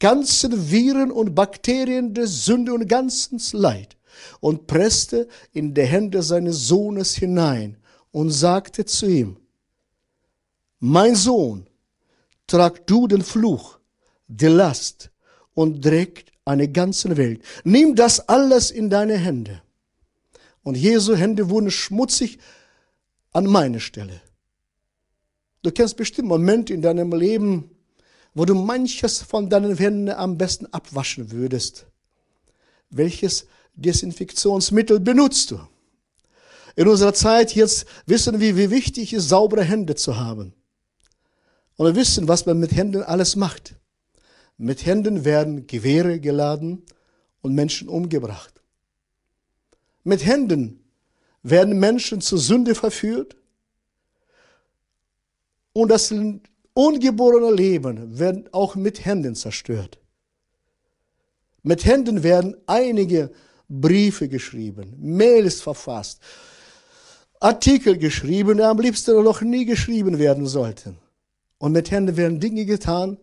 ganzen 0.00 0.70
Viren 0.70 1.12
und 1.12 1.34
Bakterien 1.34 2.12
der 2.14 2.26
Sünde 2.26 2.74
und 2.74 2.88
ganzes 2.88 3.52
Leid 3.52 3.96
und 4.40 4.66
presste 4.66 5.28
in 5.52 5.72
die 5.72 5.82
Hände 5.82 6.22
seines 6.22 6.66
Sohnes 6.66 7.14
hinein 7.14 7.76
und 8.10 8.30
sagte 8.30 8.84
zu 8.84 9.06
ihm, 9.06 9.36
mein 10.80 11.14
Sohn, 11.14 11.68
trag 12.46 12.86
du 12.86 13.06
den 13.06 13.22
Fluch, 13.22 13.78
die 14.26 14.46
Last 14.46 15.10
und 15.54 15.82
trägt 15.82 16.32
eine 16.44 16.68
ganze 16.68 17.16
Welt. 17.16 17.42
Nimm 17.64 17.94
das 17.94 18.28
alles 18.28 18.70
in 18.70 18.90
deine 18.90 19.16
Hände. 19.16 19.62
Und 20.62 20.76
Jesu 20.76 21.14
Hände 21.14 21.50
wurden 21.50 21.70
schmutzig 21.70 22.38
an 23.32 23.46
meine 23.46 23.80
Stelle. 23.80 24.20
Du 25.62 25.70
kennst 25.70 25.96
bestimmt 25.96 26.28
Momente 26.28 26.72
in 26.72 26.82
deinem 26.82 27.12
Leben, 27.12 27.70
wo 28.34 28.44
du 28.44 28.54
manches 28.54 29.22
von 29.22 29.50
deinen 29.50 29.76
Händen 29.76 30.10
am 30.10 30.38
besten 30.38 30.66
abwaschen 30.66 31.30
würdest. 31.30 31.86
Welches 32.90 33.46
Desinfektionsmittel 33.74 35.00
benutzt 35.00 35.50
du? 35.50 35.60
In 36.76 36.88
unserer 36.88 37.14
Zeit 37.14 37.54
jetzt 37.54 37.86
wissen 38.06 38.40
wir, 38.40 38.56
wie 38.56 38.70
wichtig 38.70 39.12
es 39.12 39.24
ist, 39.24 39.28
saubere 39.28 39.64
Hände 39.64 39.96
zu 39.96 40.16
haben. 40.16 40.54
Und 41.76 41.86
wir 41.86 41.96
wissen, 41.96 42.28
was 42.28 42.46
man 42.46 42.58
mit 42.58 42.72
Händen 42.72 43.02
alles 43.02 43.36
macht. 43.36 43.74
Mit 44.56 44.84
Händen 44.86 45.24
werden 45.24 45.66
Gewehre 45.66 46.20
geladen 46.20 46.84
und 47.40 47.54
Menschen 47.54 47.88
umgebracht. 47.88 48.62
Mit 50.04 50.24
Händen 50.24 50.84
werden 51.42 51.78
Menschen 51.78 52.20
zur 52.20 52.38
Sünde 52.38 52.74
verführt 52.74 53.36
und 55.72 55.88
das 55.88 56.12
ungeborene 56.74 57.52
Leben 57.52 58.18
werden 58.18 58.48
auch 58.52 58.76
mit 58.76 59.04
Händen 59.04 59.34
zerstört. 59.34 59.98
Mit 61.62 61.84
Händen 61.84 62.22
werden 62.22 62.56
einige 62.66 63.30
Briefe 63.68 64.28
geschrieben, 64.28 64.96
Mails 64.98 65.60
verfasst, 65.60 66.20
Artikel 67.38 67.96
geschrieben, 67.96 68.58
die 68.58 68.64
am 68.64 68.80
liebsten 68.80 69.22
noch 69.22 69.40
nie 69.40 69.64
geschrieben 69.64 70.18
werden 70.18 70.46
sollten. 70.46 70.98
Und 71.58 71.72
mit 71.72 71.90
Händen 71.90 72.16
werden 72.16 72.40
Dinge 72.40 72.64
getan, 72.64 73.18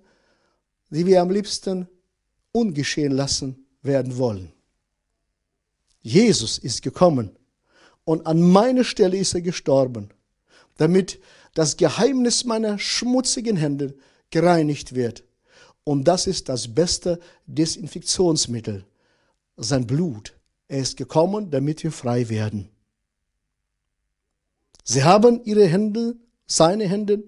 die 0.90 1.06
wir 1.06 1.22
am 1.22 1.30
liebsten 1.30 1.88
ungeschehen 2.52 3.12
lassen 3.12 3.66
werden 3.82 4.18
wollen. 4.18 4.54
Jesus 6.02 6.58
ist 6.58 6.82
gekommen 6.82 7.36
und 8.06 8.26
an 8.26 8.42
meine 8.42 8.84
Stelle 8.84 9.18
ist 9.18 9.34
er 9.34 9.42
gestorben, 9.42 10.10
damit 10.78 11.20
das 11.58 11.76
Geheimnis 11.76 12.46
meiner 12.46 12.78
schmutzigen 12.78 13.58
Hände 13.58 13.96
gereinigt 14.30 14.94
wird. 14.94 15.24
Und 15.84 16.04
das 16.04 16.28
ist 16.28 16.50
das 16.50 16.76
beste 16.76 17.20
Desinfektionsmittel, 17.48 18.86
sein 19.56 19.88
Blut. 19.88 20.36
Er 20.68 20.82
ist 20.82 20.98
gekommen, 20.98 21.50
damit 21.50 21.84
wir 21.84 21.92
frei 21.92 22.30
werden. 22.30 22.70
Sie 24.84 25.04
haben 25.04 25.44
ihre 25.46 25.66
Hände, 25.66 26.16
seine 26.46 26.88
Hände 26.88 27.24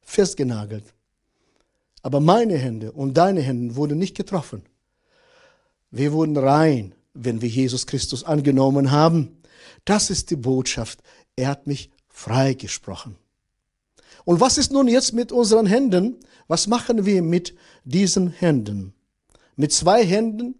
festgenagelt. 0.00 0.94
Aber 2.00 2.20
meine 2.20 2.56
Hände 2.56 2.90
und 2.90 3.18
deine 3.18 3.42
Hände 3.42 3.76
wurden 3.76 3.98
nicht 3.98 4.16
getroffen. 4.16 4.62
Wir 5.90 6.14
wurden 6.14 6.38
rein, 6.38 6.94
wenn 7.12 7.42
wir 7.42 7.50
Jesus 7.50 7.86
Christus 7.86 8.24
angenommen 8.24 8.92
haben. 8.92 9.42
Das 9.84 10.08
ist 10.08 10.30
die 10.30 10.36
Botschaft. 10.36 11.00
Er 11.36 11.48
hat 11.48 11.66
mich 11.66 11.90
freigesprochen. 12.08 13.18
Und 14.24 14.40
was 14.40 14.58
ist 14.58 14.72
nun 14.72 14.88
jetzt 14.88 15.12
mit 15.12 15.32
unseren 15.32 15.66
Händen? 15.66 16.16
Was 16.48 16.66
machen 16.66 17.04
wir 17.04 17.22
mit 17.22 17.54
diesen 17.84 18.28
Händen? 18.30 18.94
Mit 19.56 19.72
zwei 19.72 20.04
Händen 20.04 20.54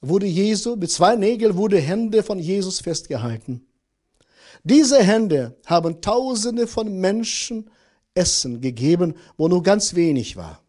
wurde 0.00 0.26
Jesu, 0.26 0.76
mit 0.76 0.90
zwei 0.90 1.16
Nägeln 1.16 1.56
wurde 1.56 1.78
Hände 1.78 2.22
von 2.22 2.38
Jesus 2.38 2.80
festgehalten. 2.80 3.66
Diese 4.64 5.02
Hände 5.02 5.56
haben 5.66 6.00
Tausende 6.00 6.66
von 6.66 7.00
Menschen 7.00 7.70
Essen 8.14 8.60
gegeben, 8.60 9.14
wo 9.36 9.48
nur 9.48 9.62
ganz 9.62 9.94
wenig 9.94 10.36
war. 10.36 10.62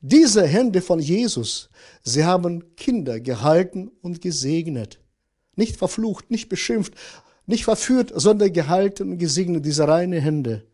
Diese 0.00 0.46
Hände 0.46 0.80
von 0.80 1.00
Jesus, 1.00 1.70
sie 2.04 2.24
haben 2.24 2.76
Kinder 2.76 3.18
gehalten 3.18 3.90
und 4.02 4.20
gesegnet. 4.20 5.00
Nicht 5.56 5.76
verflucht, 5.76 6.30
nicht 6.30 6.48
beschimpft, 6.48 6.94
nicht 7.46 7.64
verführt, 7.64 8.12
sondern 8.14 8.52
gehalten 8.52 9.12
und 9.12 9.18
gesegnet, 9.18 9.64
diese 9.64 9.88
reine 9.88 10.20
Hände. 10.20 10.64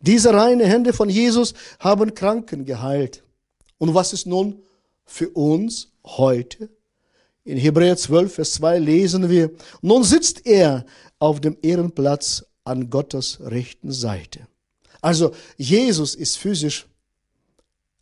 Diese 0.00 0.32
reine 0.32 0.66
Hände 0.66 0.92
von 0.92 1.08
Jesus 1.08 1.54
haben 1.78 2.14
Kranken 2.14 2.64
geheilt. 2.64 3.22
Und 3.78 3.94
was 3.94 4.12
ist 4.12 4.26
nun 4.26 4.62
für 5.04 5.28
uns 5.30 5.92
heute? 6.04 6.70
In 7.44 7.58
Hebräer 7.58 7.96
12, 7.96 8.34
Vers 8.34 8.52
2 8.54 8.78
lesen 8.78 9.28
wir, 9.28 9.50
nun 9.82 10.04
sitzt 10.04 10.46
er 10.46 10.84
auf 11.18 11.40
dem 11.40 11.56
Ehrenplatz 11.62 12.44
an 12.64 12.90
Gottes 12.90 13.38
rechten 13.40 13.92
Seite. 13.92 14.46
Also 15.00 15.32
Jesus 15.56 16.14
ist 16.14 16.36
physisch 16.36 16.86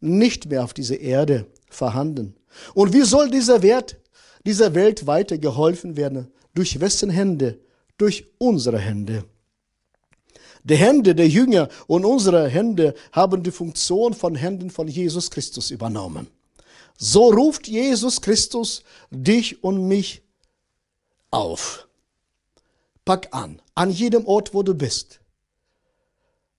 nicht 0.00 0.46
mehr 0.46 0.64
auf 0.64 0.74
dieser 0.74 1.00
Erde 1.00 1.46
vorhanden. 1.68 2.34
Und 2.74 2.92
wie 2.92 3.02
soll 3.02 3.30
dieser 3.30 3.62
Wert, 3.62 3.96
dieser 4.44 4.74
Welt 4.74 5.06
weiter 5.06 5.38
geholfen 5.38 5.96
werden? 5.96 6.28
Durch 6.54 6.80
wessen 6.80 7.10
Hände? 7.10 7.58
Durch 7.96 8.26
unsere 8.38 8.78
Hände. 8.78 9.24
Die 10.64 10.76
Hände 10.76 11.14
der 11.14 11.28
Jünger 11.28 11.68
und 11.86 12.04
unsere 12.04 12.48
Hände 12.48 12.94
haben 13.12 13.42
die 13.42 13.50
Funktion 13.50 14.14
von 14.14 14.34
Händen 14.34 14.70
von 14.70 14.88
Jesus 14.88 15.30
Christus 15.30 15.70
übernommen. 15.70 16.28
So 16.96 17.30
ruft 17.30 17.68
Jesus 17.68 18.20
Christus 18.20 18.82
dich 19.10 19.62
und 19.62 19.86
mich 19.86 20.22
auf. 21.30 21.88
Pack 23.04 23.28
an, 23.30 23.62
an 23.74 23.90
jedem 23.90 24.26
Ort, 24.26 24.52
wo 24.52 24.62
du 24.62 24.74
bist. 24.74 25.20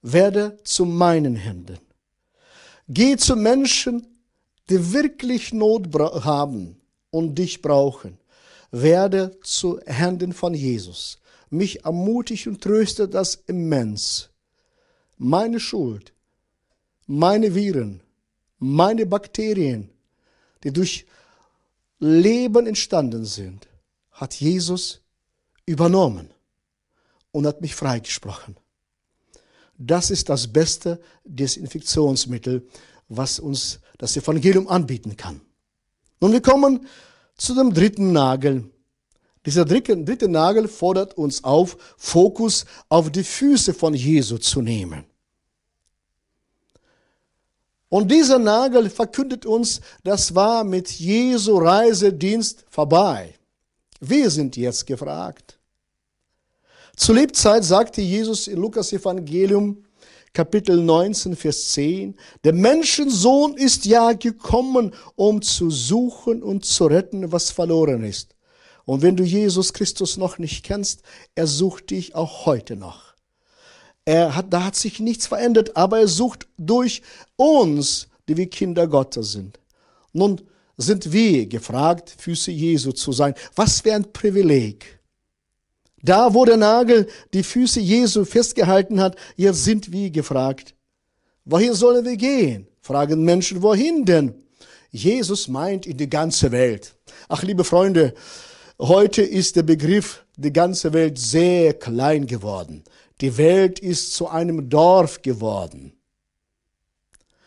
Werde 0.01 0.57
zu 0.63 0.85
meinen 0.85 1.35
Händen. 1.35 1.79
Geh 2.87 3.17
zu 3.17 3.35
Menschen, 3.35 4.07
die 4.69 4.93
wirklich 4.93 5.53
Not 5.53 5.93
haben 5.93 6.79
und 7.11 7.35
dich 7.35 7.61
brauchen. 7.61 8.17
Werde 8.71 9.37
zu 9.43 9.79
Händen 9.85 10.33
von 10.33 10.53
Jesus. 10.53 11.19
Mich 11.49 11.85
ermutigt 11.85 12.47
und 12.47 12.61
tröstet 12.61 13.13
das 13.13 13.35
immens. 13.47 14.29
Meine 15.17 15.59
Schuld, 15.59 16.13
meine 17.07 17.55
Viren, 17.55 18.01
meine 18.59 19.05
Bakterien, 19.05 19.89
die 20.63 20.71
durch 20.71 21.05
Leben 21.99 22.67
entstanden 22.67 23.25
sind, 23.25 23.67
hat 24.11 24.35
Jesus 24.35 25.01
übernommen 25.65 26.29
und 27.31 27.45
hat 27.45 27.61
mich 27.61 27.75
freigesprochen. 27.75 28.57
Das 29.77 30.11
ist 30.11 30.29
das 30.29 30.47
beste 30.47 30.99
Desinfektionsmittel, 31.23 32.67
was 33.07 33.39
uns 33.39 33.79
das 33.97 34.15
Evangelium 34.17 34.67
anbieten 34.67 35.15
kann. 35.15 35.41
Nun, 36.19 36.33
wir 36.33 36.41
kommen 36.41 36.85
zu 37.37 37.55
dem 37.55 37.73
dritten 37.73 38.11
Nagel. 38.11 38.69
Dieser 39.45 39.65
dritte, 39.65 39.95
dritte 39.97 40.27
Nagel 40.27 40.67
fordert 40.67 41.17
uns 41.17 41.43
auf, 41.43 41.77
Fokus 41.97 42.65
auf 42.89 43.11
die 43.11 43.23
Füße 43.23 43.73
von 43.73 43.93
Jesu 43.93 44.37
zu 44.37 44.61
nehmen. 44.61 45.05
Und 47.89 48.11
dieser 48.11 48.37
Nagel 48.37 48.89
verkündet 48.89 49.45
uns, 49.45 49.81
das 50.03 50.35
war 50.35 50.63
mit 50.63 50.91
Jesu 50.91 51.57
Reisedienst 51.57 52.65
vorbei. 52.69 53.33
Wir 53.99 54.29
sind 54.29 54.55
jetzt 54.55 54.85
gefragt. 54.85 55.57
Zur 56.95 57.15
Lebzeit 57.15 57.63
sagte 57.63 58.01
Jesus 58.01 58.47
in 58.47 58.59
Lukas 58.59 58.93
Evangelium 58.93 59.83
Kapitel 60.33 60.79
19, 60.83 61.35
Vers 61.35 61.71
10, 61.71 62.15
der 62.43 62.53
Menschensohn 62.53 63.55
ist 63.55 63.85
ja 63.85 64.13
gekommen, 64.13 64.93
um 65.15 65.41
zu 65.41 65.71
suchen 65.71 66.43
und 66.43 66.65
zu 66.65 66.85
retten, 66.85 67.31
was 67.31 67.49
verloren 67.49 68.03
ist. 68.03 68.35
Und 68.89 69.03
wenn 69.03 69.15
du 69.15 69.23
Jesus 69.23 69.73
Christus 69.73 70.17
noch 70.17 70.39
nicht 70.39 70.65
kennst, 70.65 71.03
er 71.35 71.45
sucht 71.45 71.91
dich 71.91 72.15
auch 72.15 72.47
heute 72.47 72.75
noch. 72.75 73.13
Er 74.03 74.35
hat, 74.35 74.51
da 74.51 74.63
hat 74.63 74.75
sich 74.75 74.99
nichts 74.99 75.27
verändert, 75.27 75.77
aber 75.77 75.99
er 75.99 76.07
sucht 76.07 76.47
durch 76.57 77.03
uns, 77.35 78.07
die 78.27 78.35
wir 78.35 78.49
Kinder 78.49 78.87
Gottes 78.87 79.33
sind. 79.33 79.59
Nun 80.11 80.41
sind 80.75 81.11
wir 81.11 81.45
gefragt, 81.45 82.15
Füße 82.17 82.49
Jesu 82.49 82.91
zu 82.91 83.11
sein. 83.11 83.35
Was 83.53 83.81
für 83.81 83.93
ein 83.93 84.11
Privileg. 84.11 84.99
Da, 86.01 86.33
wo 86.33 86.43
der 86.43 86.57
Nagel 86.57 87.07
die 87.31 87.43
Füße 87.43 87.79
Jesu 87.79 88.25
festgehalten 88.25 88.99
hat, 88.99 89.15
jetzt 89.35 89.65
sind 89.65 89.91
wir 89.91 90.09
gefragt. 90.09 90.73
Wohin 91.45 91.75
sollen 91.75 92.05
wir 92.05 92.17
gehen? 92.17 92.67
Fragen 92.81 93.23
Menschen, 93.23 93.61
wohin 93.61 94.03
denn? 94.03 94.33
Jesus 94.89 95.47
meint 95.47 95.85
in 95.85 95.97
die 95.97 96.09
ganze 96.09 96.51
Welt. 96.51 96.95
Ach, 97.27 97.43
liebe 97.43 97.63
Freunde, 97.63 98.15
heute 98.79 99.21
ist 99.21 99.55
der 99.55 99.63
Begriff 99.63 100.25
die 100.37 100.53
ganze 100.53 100.93
Welt 100.93 101.19
sehr 101.19 101.73
klein 101.73 102.25
geworden. 102.25 102.83
Die 103.21 103.37
Welt 103.37 103.79
ist 103.79 104.13
zu 104.13 104.29
einem 104.29 104.69
Dorf 104.69 105.21
geworden. 105.21 105.93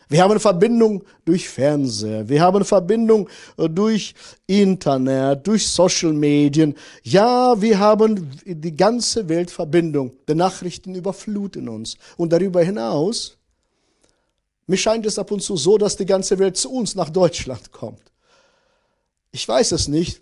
Wir 0.09 0.21
haben 0.21 0.39
Verbindung 0.39 1.03
durch 1.25 1.49
Fernseher, 1.49 2.29
wir 2.29 2.39
haben 2.39 2.63
Verbindung 2.63 3.27
äh, 3.57 3.67
durch 3.67 4.13
Internet, 4.45 5.47
durch 5.47 5.67
Social 5.67 6.13
Medien. 6.13 6.75
Ja, 7.01 7.59
wir 7.59 7.79
haben 7.79 8.29
die 8.45 8.75
ganze 8.75 9.27
Welt 9.27 9.49
Verbindung. 9.49 10.11
Die 10.29 10.35
Nachrichten 10.35 10.93
überfluten 10.93 11.67
uns. 11.67 11.97
Und 12.15 12.31
darüber 12.31 12.61
hinaus, 12.61 13.37
mir 14.67 14.77
scheint 14.77 15.07
es 15.07 15.17
ab 15.17 15.31
und 15.31 15.41
zu 15.41 15.57
so, 15.57 15.79
dass 15.79 15.97
die 15.97 16.05
ganze 16.05 16.37
Welt 16.37 16.57
zu 16.57 16.71
uns 16.71 16.93
nach 16.93 17.09
Deutschland 17.09 17.71
kommt. 17.71 18.11
Ich 19.31 19.47
weiß 19.47 19.71
es 19.71 19.87
nicht, 19.87 20.21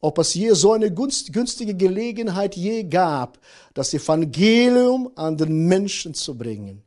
ob 0.00 0.18
es 0.18 0.34
je 0.34 0.52
so 0.52 0.72
eine 0.72 0.92
günstige 0.92 1.74
Gelegenheit 1.74 2.56
je 2.56 2.84
gab, 2.84 3.38
das 3.74 3.92
Evangelium 3.94 5.10
an 5.16 5.36
den 5.36 5.66
Menschen 5.66 6.14
zu 6.14 6.36
bringen 6.36 6.82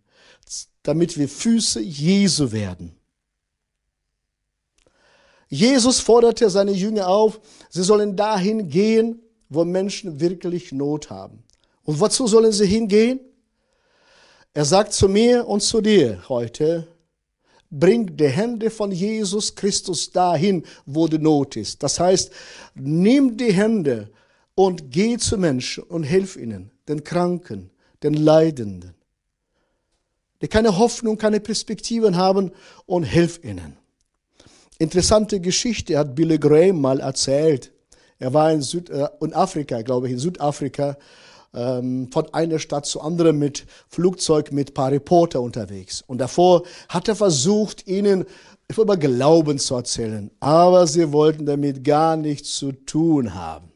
damit 0.84 1.18
wir 1.18 1.30
Füße 1.30 1.80
Jesu 1.82 2.52
werden. 2.52 2.96
Jesus 5.48 6.00
forderte 6.00 6.50
seine 6.50 6.72
Jünger 6.72 7.08
auf, 7.08 7.40
sie 7.70 7.84
sollen 7.84 8.16
dahin 8.16 8.70
gehen, 8.70 9.22
wo 9.50 9.66
Menschen 9.66 10.20
wirklich 10.20 10.72
Not 10.72 11.10
haben. 11.10 11.44
Und 11.84 12.00
wozu 12.00 12.26
sollen 12.26 12.54
sie 12.54 12.66
hingehen? 12.66 13.20
Er 14.54 14.66
sagt 14.66 14.94
zu 14.94 15.10
mir 15.10 15.48
und 15.48 15.62
zu 15.62 15.82
dir 15.82 16.24
heute, 16.30 16.88
bring 17.72 18.16
die 18.16 18.28
Hände 18.28 18.70
von 18.70 18.92
Jesus 18.92 19.56
Christus 19.56 20.12
dahin, 20.12 20.64
wo 20.86 21.08
die 21.08 21.18
Not 21.18 21.56
ist. 21.56 21.82
Das 21.82 22.00
heißt, 22.00 22.32
nimm 22.76 23.38
die 23.38 23.54
Hände 23.54 24.10
und 24.54 24.92
geh 24.92 25.18
zu 25.18 25.38
Menschen 25.38 25.84
und 25.84 26.04
hilf 26.04 26.36
ihnen, 26.36 26.72
den 26.88 27.04
Kranken, 27.04 27.72
den 28.04 28.14
Leidenden 28.14 28.94
die 30.42 30.48
keine 30.48 30.78
Hoffnung, 30.78 31.18
keine 31.18 31.40
Perspektiven 31.40 32.18
haben 32.18 32.52
und 32.86 33.04
hilf 33.04 33.44
ihnen. 33.44 33.78
Interessante 34.80 35.40
Geschichte 35.40 35.98
hat 35.98 36.16
Billy 36.16 36.40
Graham 36.40 36.82
mal 36.82 37.00
erzählt. 37.00 37.72
Er 38.18 38.34
war 38.34 38.52
in, 38.52 38.62
Süd, 38.62 38.90
äh, 38.90 39.08
in 39.22 39.34
Afrika, 39.34 39.82
glaube 39.84 40.08
ich, 40.08 40.14
in 40.14 40.20
Südafrika, 40.20 40.98
ähm, 41.54 42.10
von 42.12 42.34
einer 42.34 42.60
Stadt 42.60 42.86
zu 42.86 43.02
anderen 43.02 43.40
mit 43.40 43.66
Flugzeug 43.90 44.52
mit 44.52 44.74
paar 44.74 44.92
Reporter 44.92 45.42
unterwegs. 45.42 46.04
Und 46.06 46.20
davor 46.20 46.64
hat 46.90 47.08
er 47.08 47.16
versucht, 47.16 47.88
ihnen 47.88 48.26
über 48.78 48.98
Glauben 48.98 49.60
zu 49.60 49.76
erzählen. 49.76 50.32
Aber 50.40 50.88
sie 50.88 51.12
wollten 51.12 51.46
damit 51.46 51.84
gar 51.84 52.16
nichts 52.16 52.56
zu 52.56 52.72
tun 52.72 53.34
haben 53.34 53.72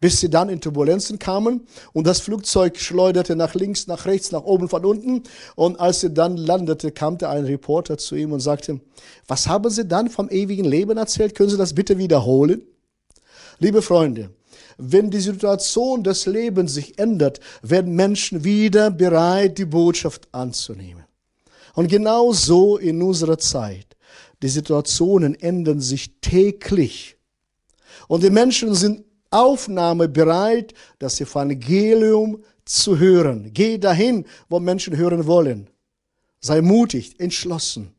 bis 0.00 0.20
sie 0.20 0.30
dann 0.30 0.48
in 0.48 0.60
Turbulenzen 0.60 1.18
kamen 1.18 1.66
und 1.92 2.06
das 2.06 2.20
Flugzeug 2.20 2.78
schleuderte 2.78 3.36
nach 3.36 3.54
links, 3.54 3.86
nach 3.86 4.06
rechts, 4.06 4.32
nach 4.32 4.44
oben, 4.44 4.68
von 4.68 4.84
unten. 4.84 5.22
Und 5.56 5.80
als 5.80 6.00
sie 6.00 6.12
dann 6.12 6.36
landete, 6.36 6.92
kam 6.92 7.18
da 7.18 7.30
ein 7.30 7.44
Reporter 7.44 7.98
zu 7.98 8.14
ihm 8.14 8.32
und 8.32 8.40
sagte, 8.40 8.80
was 9.26 9.48
haben 9.48 9.70
Sie 9.70 9.86
dann 9.86 10.08
vom 10.08 10.28
ewigen 10.28 10.64
Leben 10.64 10.96
erzählt? 10.96 11.34
Können 11.34 11.50
Sie 11.50 11.56
das 11.56 11.74
bitte 11.74 11.98
wiederholen? 11.98 12.62
Liebe 13.58 13.82
Freunde, 13.82 14.30
wenn 14.78 15.10
die 15.10 15.20
Situation 15.20 16.04
des 16.04 16.26
Lebens 16.26 16.74
sich 16.74 16.98
ändert, 16.98 17.40
werden 17.62 17.94
Menschen 17.94 18.44
wieder 18.44 18.90
bereit, 18.90 19.58
die 19.58 19.64
Botschaft 19.64 20.28
anzunehmen. 20.32 21.04
Und 21.74 21.88
genau 21.88 22.32
so 22.32 22.78
in 22.78 23.02
unserer 23.02 23.38
Zeit. 23.38 23.96
Die 24.42 24.48
Situationen 24.48 25.34
ändern 25.34 25.80
sich 25.80 26.20
täglich. 26.20 27.16
Und 28.06 28.22
die 28.22 28.30
Menschen 28.30 28.74
sind 28.74 29.04
Aufnahme 29.30 30.08
bereit, 30.08 30.74
das 30.98 31.20
Evangelium 31.20 32.42
zu 32.64 32.98
hören. 32.98 33.50
Geh 33.52 33.78
dahin, 33.78 34.24
wo 34.48 34.60
Menschen 34.60 34.96
hören 34.96 35.26
wollen. 35.26 35.68
Sei 36.40 36.62
mutig, 36.62 37.18
entschlossen, 37.18 37.92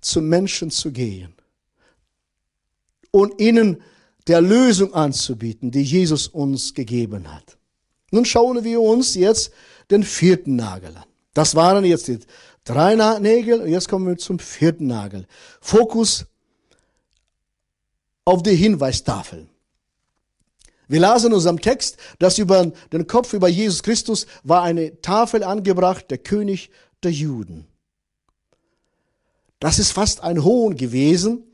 zu 0.00 0.22
Menschen 0.22 0.70
zu 0.70 0.92
gehen 0.92 1.34
und 3.10 3.40
ihnen 3.40 3.82
der 4.28 4.40
Lösung 4.40 4.94
anzubieten, 4.94 5.70
die 5.70 5.82
Jesus 5.82 6.28
uns 6.28 6.74
gegeben 6.74 7.32
hat. 7.32 7.56
Nun 8.10 8.24
schauen 8.24 8.62
wir 8.62 8.80
uns 8.80 9.14
jetzt 9.14 9.52
den 9.90 10.02
vierten 10.02 10.56
Nagel 10.56 10.96
an. 10.96 11.04
Das 11.34 11.54
waren 11.54 11.84
jetzt 11.84 12.08
die 12.08 12.18
drei 12.64 12.94
Nägel 13.18 13.62
und 13.62 13.68
jetzt 13.68 13.88
kommen 13.88 14.06
wir 14.06 14.18
zum 14.18 14.38
vierten 14.38 14.86
Nagel. 14.86 15.26
Fokus 15.60 16.26
auf 18.24 18.42
die 18.42 18.54
Hinweistafeln. 18.54 19.48
Wir 20.88 21.00
lasen 21.00 21.28
in 21.28 21.34
unserem 21.34 21.60
Text, 21.60 21.98
dass 22.18 22.38
über 22.38 22.72
den 22.92 23.06
Kopf 23.06 23.34
über 23.34 23.48
Jesus 23.48 23.82
Christus 23.82 24.26
war 24.42 24.62
eine 24.62 25.00
Tafel 25.00 25.44
angebracht, 25.44 26.10
der 26.10 26.18
König 26.18 26.70
der 27.02 27.12
Juden. 27.12 27.66
Das 29.60 29.78
ist 29.78 29.92
fast 29.92 30.22
ein 30.22 30.44
Hohn 30.44 30.76
gewesen. 30.76 31.47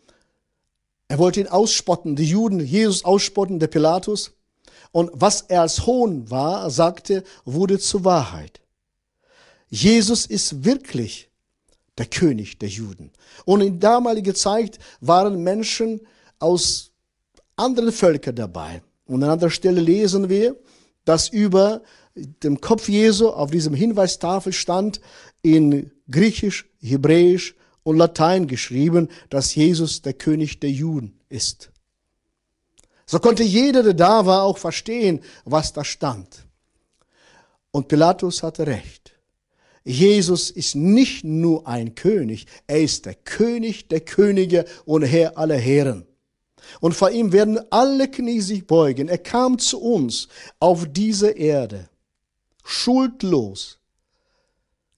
Er 1.09 1.19
wollte 1.19 1.41
ihn 1.41 1.49
ausspotten, 1.49 2.17
die 2.17 2.29
Juden, 2.29 2.61
Jesus 2.61 3.05
ausspotten, 3.05 3.59
der 3.59 3.69
Pilatus. 3.69 4.33
Und 4.93 5.11
was 5.13 5.43
er 5.43 5.63
als 5.63 5.87
Hohn 5.87 6.31
war, 6.31 6.71
sagte, 6.71 7.25
wurde 7.45 7.79
zur 7.79 8.05
Wahrheit. 8.05 8.61
Jesus 9.69 10.27
ist 10.27 10.65
wirklich 10.65 11.31
der 11.99 12.07
König 12.07 12.59
der 12.59 12.69
Juden. 12.69 13.11
Und 13.45 13.61
in 13.61 13.81
damaliger 13.81 14.35
Zeit 14.35 14.79
waren 15.01 15.43
Menschen 15.43 16.01
aus 16.39 16.93
anderen 17.57 17.93
Völkern 17.93 18.37
dabei. 18.37 18.83
Und 19.07 19.23
an 19.23 19.31
anderer 19.31 19.51
Stelle 19.51 19.81
lesen 19.81 20.29
wir, 20.29 20.57
dass 21.05 21.29
über 21.29 21.83
dem 22.15 22.61
Kopf 22.61 22.89
Jesu 22.89 23.29
auf 23.29 23.51
diesem 23.51 23.75
Hinweistafel 23.75 24.53
stand 24.53 25.01
in 25.43 25.91
Griechisch, 26.11 26.67
Hebräisch 26.81 27.55
und 27.85 27.99
Latein 27.99 28.49
geschrieben, 28.49 29.09
dass 29.31 29.55
Jesus 29.55 30.03
der 30.03 30.15
König 30.15 30.59
der 30.59 30.71
Juden 30.71 31.21
ist. 31.29 31.71
So 33.07 33.21
konnte 33.21 33.45
jeder, 33.45 33.83
der 33.83 33.95
da 33.95 34.27
war, 34.27 34.43
auch 34.43 34.59
verstehen, 34.59 35.21
was 35.45 35.73
da 35.73 35.85
stand. 35.85 36.47
Und 37.71 37.89
Pilatus 37.89 38.43
hatte 38.43 38.67
recht. 38.67 39.13
Jesus 39.85 40.51
ist 40.51 40.75
nicht 40.75 41.25
nur 41.25 41.67
ein 41.69 41.95
König, 41.95 42.47
er 42.67 42.81
ist 42.81 43.05
der 43.05 43.15
König 43.15 43.89
der 43.89 44.01
Könige 44.01 44.65
und 44.87 45.03
Herr 45.03 45.37
aller 45.37 45.59
Herren. 45.59 46.07
Und 46.81 46.95
vor 46.95 47.11
ihm 47.11 47.33
werden 47.33 47.61
alle 47.71 48.11
Knie 48.11 48.41
sich 48.41 48.67
beugen. 48.67 49.09
Er 49.09 49.19
kam 49.19 49.59
zu 49.59 49.79
uns 49.83 50.29
auf 50.59 50.87
diese 50.91 51.33
Erde, 51.33 51.91
schuldlos. 52.65 53.79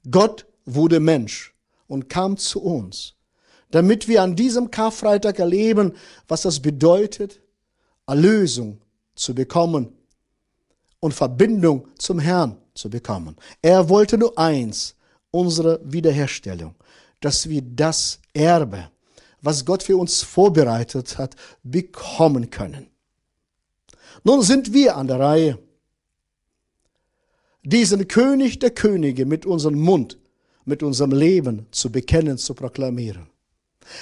Gott 0.09 0.47
wurde 0.65 1.01
Mensch 1.01 1.56
und 1.89 2.09
kam 2.09 2.37
zu 2.37 2.63
uns, 2.63 3.15
damit 3.71 4.09
wir 4.09 4.23
an 4.23 4.37
diesem 4.37 4.71
Karfreitag 4.71 5.39
erleben, 5.39 5.93
was 6.29 6.43
das 6.43 6.61
bedeutet, 6.61 7.41
Erlösung 8.07 8.81
zu 9.15 9.35
bekommen 9.35 9.93
und 11.01 11.13
Verbindung 11.13 11.89
zum 11.99 12.19
Herrn 12.19 12.57
zu 12.75 12.91
bekommen. 12.91 13.37
Er 13.63 13.89
wollte 13.89 14.19
nur 14.19 14.39
eins, 14.39 14.95
unsere 15.31 15.81
Wiederherstellung, 15.85 16.75
dass 17.21 17.49
wir 17.49 17.63
das 17.63 18.21
Erbe 18.33 18.91
was 19.47 19.65
Gott 19.65 19.83
für 19.83 19.97
uns 19.97 20.23
vorbereitet 20.23 21.19
hat, 21.19 21.37
bekommen 21.63 22.51
können. 22.51 22.89
Nun 24.25 24.43
sind 24.43 24.73
wir 24.73 24.97
an 24.97 25.07
der 25.07 25.21
Reihe, 25.21 25.59
diesen 27.63 28.09
König 28.09 28.59
der 28.59 28.71
Könige 28.71 29.25
mit 29.25 29.47
unserem 29.47 29.79
Mund, 29.79 30.19
mit 30.67 30.83
unserem 30.83 31.13
Leben 31.13 31.67
zu 31.71 31.91
bekennen, 31.91 32.37
zu 32.37 32.55
proklamieren. 32.55 33.27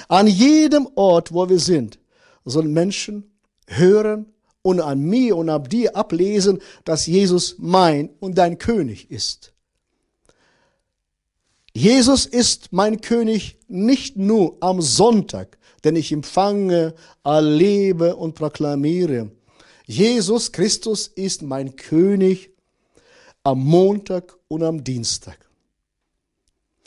An 0.09 0.27
jedem 0.27 0.89
Ort, 0.95 1.33
wo 1.33 1.49
wir 1.49 1.59
sind, 1.59 1.99
sollen 2.45 2.73
Menschen 2.73 3.31
hören 3.67 4.27
und 4.63 4.81
an 4.81 5.01
mir 5.01 5.37
und 5.37 5.51
ab 5.51 5.69
dir 5.69 5.95
ablesen, 5.95 6.61
dass 6.85 7.07
Jesus 7.07 7.57
mein 7.59 8.11
und 8.21 8.37
dein 8.37 8.59
König 8.59 9.11
ist. 9.11 9.53
Jesus 11.75 12.25
ist 12.25 12.73
mein 12.73 13.01
König 13.01 13.59
nicht 13.69 14.17
nur 14.17 14.57
am 14.61 14.81
Sonntag, 14.81 15.59
den 15.83 15.97
ich 15.97 16.13
empfange, 16.13 16.95
erlebe 17.25 18.17
und 18.17 18.35
proklamiere. 18.35 19.31
Jesus 19.85 20.53
Christus 20.53 21.09
ist 21.09 21.43
mein 21.43 21.77
König 21.77 22.51
am 23.43 23.63
Montag 23.63 24.35
und 24.49 24.63
am 24.63 24.83
Dienstag. 24.83 25.44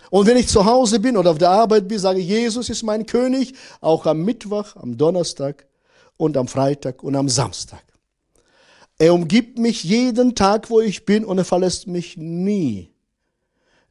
Und 0.09 0.27
wenn 0.27 0.37
ich 0.37 0.47
zu 0.47 0.65
Hause 0.65 0.99
bin 0.99 1.17
oder 1.17 1.31
auf 1.31 1.37
der 1.37 1.49
Arbeit 1.49 1.87
bin, 1.87 1.99
sage 1.99 2.19
ich, 2.19 2.27
Jesus 2.27 2.69
ist 2.69 2.83
mein 2.83 3.05
König, 3.05 3.53
auch 3.81 4.05
am 4.05 4.23
Mittwoch, 4.23 4.75
am 4.75 4.97
Donnerstag 4.97 5.67
und 6.15 6.37
am 6.37 6.47
Freitag 6.47 7.03
und 7.03 7.15
am 7.15 7.29
Samstag. 7.29 7.83
Er 8.97 9.13
umgibt 9.13 9.59
mich 9.59 9.83
jeden 9.83 10.33
Tag, 10.33 10.69
wo 10.69 10.79
ich 10.79 11.05
bin 11.05 11.23
und 11.23 11.37
er 11.37 11.45
verlässt 11.45 11.87
mich 11.87 12.17
nie. 12.17 12.91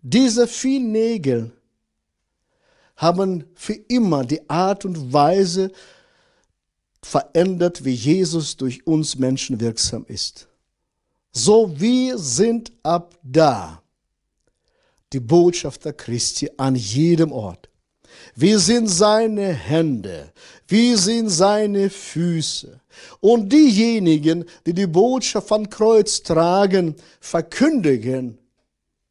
Diese 0.02 0.46
vier 0.46 0.80
Nägel 0.80 1.52
haben 2.96 3.44
für 3.54 3.74
immer 3.74 4.24
die 4.24 4.48
Art 4.48 4.84
und 4.84 5.12
Weise 5.12 5.70
verändert, 7.02 7.84
wie 7.84 7.92
Jesus 7.92 8.56
durch 8.56 8.86
uns 8.86 9.16
Menschen 9.16 9.60
wirksam 9.60 10.04
ist. 10.08 10.48
So 11.30 11.78
wir 11.78 12.18
sind 12.18 12.72
ab 12.82 13.14
da 13.22 13.82
die 15.12 15.20
Botschafter 15.20 15.92
Christi 15.92 16.50
an 16.56 16.74
jedem 16.74 17.32
Ort. 17.32 17.68
Wir 18.34 18.58
sind 18.58 18.88
seine 18.88 19.52
Hände, 19.52 20.32
wir 20.68 20.96
sind 20.98 21.28
seine 21.28 21.90
Füße. 21.90 22.80
Und 23.20 23.52
diejenigen, 23.52 24.44
die 24.64 24.72
die 24.72 24.86
Botschaft 24.86 25.48
von 25.48 25.68
Kreuz 25.68 26.22
tragen, 26.22 26.96
verkündigen 27.20 28.38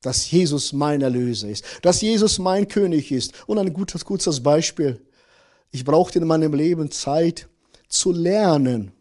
dass 0.06 0.30
Jesus 0.30 0.72
mein 0.72 1.02
Erlöser 1.02 1.50
ist, 1.50 1.66
dass 1.82 2.02
Jesus 2.02 2.38
mein 2.38 2.68
König 2.68 3.12
ist. 3.12 3.34
Und 3.48 3.58
ein 3.58 3.74
gutes, 3.74 4.06
kurzes 4.06 4.42
Beispiel. 4.42 5.02
Ich 5.72 5.84
brauchte 5.84 6.20
in 6.20 6.28
meinem 6.28 6.54
Leben 6.54 6.92
Zeit 6.92 7.50
zu 7.90 8.12
lernen, 8.12 8.92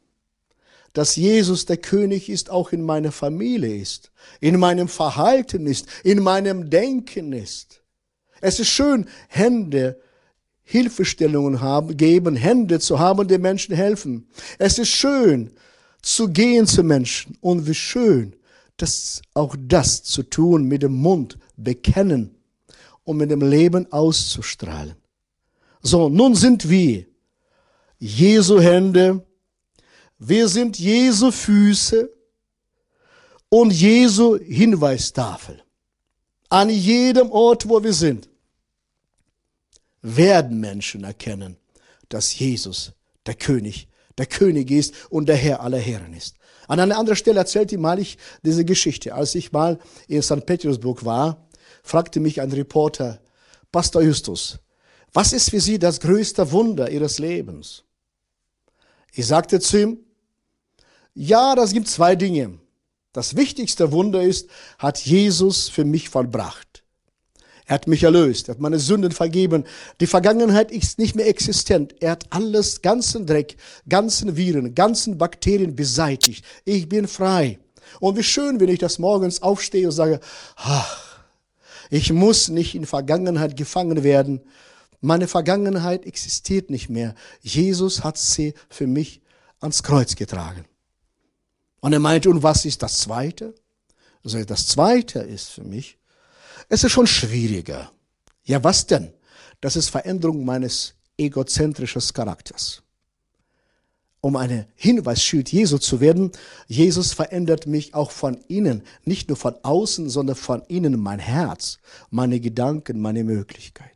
dass 0.95 1.17
Jesus 1.17 1.67
der 1.67 1.77
König 1.77 2.31
ist, 2.31 2.49
auch 2.51 2.73
in 2.73 2.83
meiner 2.83 3.13
Familie 3.13 3.77
ist, 3.77 4.11
in 4.41 4.59
meinem 4.59 4.89
Verhalten 4.89 5.67
ist, 5.67 5.87
in 6.05 6.23
meinem 6.23 6.71
Denken 6.71 7.33
ist. 7.33 7.83
Es 8.41 8.61
ist 8.61 8.69
schön, 8.69 9.07
Hände, 9.29 10.01
Hilfestellungen 10.63 11.61
haben, 11.61 11.97
geben, 11.97 12.37
Hände 12.37 12.81
zu 12.81 12.99
haben, 12.99 13.29
die 13.29 13.39
Menschen 13.39 13.75
helfen. 13.75 14.29
Es 14.59 14.79
ist 14.79 14.89
schön, 14.89 15.51
zu 16.01 16.29
gehen 16.29 16.67
zu 16.67 16.83
Menschen. 16.83 17.37
Und 17.41 17.67
wie 17.67 17.75
schön, 17.75 18.37
das, 18.77 19.21
auch 19.35 19.57
das 19.59 20.03
zu 20.05 20.23
tun, 20.23 20.65
mit 20.65 20.83
dem 20.83 20.95
Mund 20.95 21.39
bekennen 21.57 22.37
und 23.03 23.17
mit 23.17 23.31
dem 23.31 23.43
Leben 23.43 23.91
auszustrahlen. 23.93 24.95
So, 25.83 26.09
nun 26.09 26.35
sind 26.35 26.69
wir 26.69 27.05
Jesu 27.99 28.61
Hände, 28.61 29.27
wir 30.29 30.49
sind 30.49 30.79
Jesu 30.79 31.31
Füße 31.31 32.11
und 33.49 33.71
Jesu 33.73 34.39
Hinweistafel. 34.39 35.63
An 36.49 36.71
jedem 36.71 37.31
Ort, 37.31 37.69
wo 37.69 37.83
wir 37.83 37.93
sind, 37.93 38.29
werden 40.03 40.61
Menschen 40.61 41.05
erkennen, 41.05 41.57
dass 42.09 42.39
Jesus 42.39 42.93
der 43.27 43.35
König 43.35 43.89
der 44.19 44.27
König 44.27 44.71
ist 44.71 44.95
und 45.11 45.29
der 45.29 45.37
Herr 45.37 45.61
aller 45.61 45.79
Herren 45.79 46.13
ist. 46.15 46.37
An 46.69 46.81
einer 46.81 46.97
anderen 46.97 47.17
Stelle 47.17 47.41
erzählte 47.41 47.77
mal 47.79 47.99
ich 47.99 48.17
diese 48.45 48.65
Geschichte. 48.65 49.15
Als 49.15 49.35
ich 49.35 49.53
mal 49.53 49.79
in 50.09 50.23
St. 50.23 50.47
Petersburg 50.47 51.05
war, 51.05 51.49
fragte 51.83 52.21
mich 52.21 52.41
ein 52.41 52.53
Reporter, 52.53 53.21
Pastor 53.71 54.03
Justus, 54.03 54.59
was 55.13 55.33
ist 55.33 55.51
für 55.51 55.61
Sie 55.61 55.79
das 55.79 56.01
größte 56.01 56.51
Wunder 56.53 56.91
Ihres 56.91 57.19
Lebens? 57.19 57.85
Ich 59.13 59.27
sagte 59.27 59.61
zu 59.61 59.81
ihm, 59.81 59.99
ja, 61.15 61.55
das 61.55 61.73
gibt 61.73 61.89
zwei 61.89 62.17
Dinge. 62.17 62.59
Das 63.13 63.37
wichtigste 63.37 63.93
Wunder 63.93 64.23
ist, 64.23 64.51
hat 64.79 64.99
Jesus 64.99 65.69
für 65.69 65.85
mich 65.85 66.09
vollbracht. 66.09 66.83
Er 67.67 67.77
hat 67.77 67.87
mich 67.87 68.03
erlöst, 68.03 68.49
er 68.49 68.55
hat 68.55 68.61
meine 68.61 68.79
Sünden 68.79 69.13
vergeben. 69.13 69.65
Die 70.01 70.07
Vergangenheit 70.07 70.71
ist 70.71 70.99
nicht 70.99 71.15
mehr 71.15 71.27
existent. 71.27 71.95
Er 72.01 72.11
hat 72.11 72.27
alles, 72.31 72.83
ganzen 72.83 73.25
Dreck, 73.27 73.57
ganzen 73.89 74.37
Viren, 74.37 74.75
ganzen 74.75 75.17
Bakterien 75.17 75.75
beseitigt. 75.75 76.45
Ich 76.65 76.89
bin 76.89 77.09
frei. 77.09 77.59
Und 78.01 78.19
wie 78.19 78.23
schön, 78.23 78.61
wenn 78.61 78.69
ich 78.69 78.81
das 78.81 78.99
morgens 78.99 79.41
aufstehe 79.41 79.87
und 79.87 79.93
sage, 79.93 80.21
ach, 80.57 81.25
ich 81.89 82.13
muss 82.13 82.49
nicht 82.49 82.75
in 82.75 82.85
Vergangenheit 82.85 83.57
gefangen 83.57 84.03
werden. 84.03 84.41
Meine 85.01 85.29
Vergangenheit 85.29 86.05
existiert 86.05 86.69
nicht 86.69 86.91
mehr. 86.91 87.15
Jesus 87.41 88.05
hat 88.05 88.19
sie 88.19 88.55
für 88.69 88.87
mich 88.87 89.23
ans 89.61 89.83
Kreuz 89.83 90.17
getragen. 90.17 90.65
Und 91.85 91.93
er 91.93 92.01
meinte, 92.01 92.31
und 92.31 92.43
was 92.43 92.65
ist 92.65 92.83
das 92.83 93.01
Zweite? 93.01 93.55
Also 94.25 94.43
das 94.43 94.69
Zweite 94.69 95.19
ist 95.19 95.51
für 95.51 95.65
mich, 95.65 95.99
es 96.71 96.83
ist 96.83 96.93
schon 96.93 97.07
schwieriger. 97.07 97.93
Ja, 98.43 98.65
was 98.65 98.87
denn? 98.87 99.13
Das 99.61 99.77
ist 99.77 99.91
Veränderung 99.91 100.47
meines 100.47 100.95
egozentrischen 101.19 102.01
Charakters. 102.15 102.83
Um 104.23 104.37
eine 104.37 104.67
Hinweisschild 104.77 105.53
Jesu 105.53 105.77
zu 105.77 106.01
werden, 106.01 106.33
Jesus 106.69 107.13
verändert 107.13 107.67
mich 107.67 107.93
auch 107.93 108.13
von 108.13 108.39
innen, 108.49 108.83
nicht 109.05 109.29
nur 109.29 109.37
von 109.37 109.55
außen, 109.63 110.09
sondern 110.09 110.37
von 110.37 110.63
innen 110.69 110.99
mein 110.99 111.19
Herz, 111.19 111.81
meine 112.09 112.41
Gedanken, 112.41 112.99
meine 112.99 113.25
Möglichkeiten. 113.25 113.91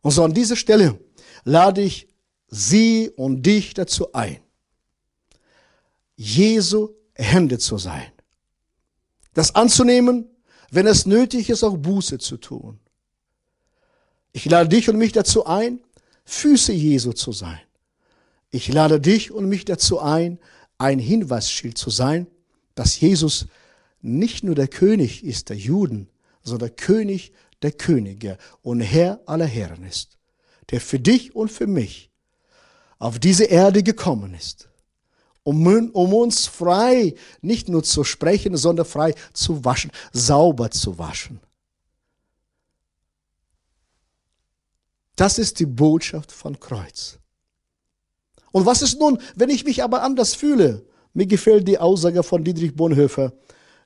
Und 0.00 0.12
so 0.12 0.24
an 0.24 0.32
dieser 0.32 0.56
Stelle 0.56 0.98
lade 1.44 1.82
ich 1.82 2.08
Sie 2.48 3.10
und 3.14 3.42
dich 3.44 3.74
dazu 3.74 4.14
ein, 4.14 4.38
Jesu 6.20 6.90
Hände 7.14 7.58
zu 7.58 7.78
sein. 7.78 8.10
Das 9.34 9.54
anzunehmen, 9.54 10.28
wenn 10.70 10.88
es 10.88 11.06
nötig 11.06 11.48
ist, 11.48 11.62
auch 11.62 11.76
Buße 11.76 12.18
zu 12.18 12.36
tun. 12.38 12.80
Ich 14.32 14.44
lade 14.44 14.68
dich 14.68 14.88
und 14.88 14.98
mich 14.98 15.12
dazu 15.12 15.46
ein, 15.46 15.80
Füße 16.24 16.72
Jesu 16.72 17.12
zu 17.12 17.32
sein. 17.32 17.60
Ich 18.50 18.68
lade 18.68 19.00
dich 19.00 19.30
und 19.30 19.48
mich 19.48 19.64
dazu 19.64 20.00
ein, 20.00 20.38
ein 20.76 20.98
Hinweisschild 20.98 21.78
zu 21.78 21.88
sein, 21.88 22.26
dass 22.74 23.00
Jesus 23.00 23.46
nicht 24.02 24.42
nur 24.42 24.56
der 24.56 24.68
König 24.68 25.24
ist 25.24 25.48
der 25.50 25.56
Juden, 25.56 26.10
sondern 26.42 26.74
König 26.74 27.32
der 27.62 27.72
Könige 27.72 28.38
und 28.62 28.80
Herr 28.80 29.20
aller 29.26 29.46
Herren 29.46 29.84
ist, 29.84 30.18
der 30.70 30.80
für 30.80 30.98
dich 30.98 31.34
und 31.34 31.50
für 31.50 31.66
mich 31.68 32.10
auf 32.98 33.18
diese 33.18 33.44
Erde 33.44 33.82
gekommen 33.82 34.34
ist, 34.34 34.67
um, 35.48 35.90
um 35.94 36.12
uns 36.12 36.46
frei 36.46 37.14
nicht 37.40 37.70
nur 37.70 37.82
zu 37.82 38.04
sprechen, 38.04 38.54
sondern 38.58 38.84
frei 38.84 39.14
zu 39.32 39.64
waschen, 39.64 39.90
sauber 40.12 40.70
zu 40.70 40.98
waschen. 40.98 41.40
Das 45.16 45.38
ist 45.38 45.58
die 45.58 45.64
Botschaft 45.64 46.32
von 46.32 46.60
Kreuz. 46.60 47.18
Und 48.52 48.66
was 48.66 48.82
ist 48.82 49.00
nun, 49.00 49.22
wenn 49.36 49.48
ich 49.48 49.64
mich 49.64 49.82
aber 49.82 50.02
anders 50.02 50.34
fühle? 50.34 50.84
Mir 51.14 51.26
gefällt 51.26 51.66
die 51.66 51.78
Aussage 51.78 52.22
von 52.22 52.44
Dietrich 52.44 52.76
Bonhoeffer. 52.76 53.32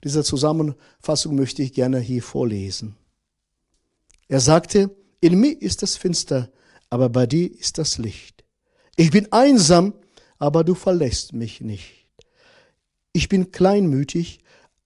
Diese 0.03 0.25
Zusammenfassung 0.25 1.37
möchte 1.37 1.63
ich 1.63 1.73
gerne 1.73 2.01
hier 2.01 2.25
vorlesen. 2.25 2.97
Er 4.27 4.41
sagte, 4.41 4.91
in 5.21 5.39
mir 5.39 5.63
ist 5.63 5.83
das 5.83 5.95
finster, 5.95 6.51
aber 6.91 7.09
bei 7.09 7.27
dir 7.27 7.49
ist 7.57 7.79
das 7.79 7.99
Licht. 7.99 8.43
Ich 8.97 9.13
bin 9.13 9.31
einsam, 9.31 9.95
aber 10.43 10.65
du 10.65 10.75
verlässt 10.75 11.35
mich 11.35 11.61
nicht. 11.61 12.09
Ich 13.13 13.29
bin 13.29 13.53
kleinmütig, 13.53 14.41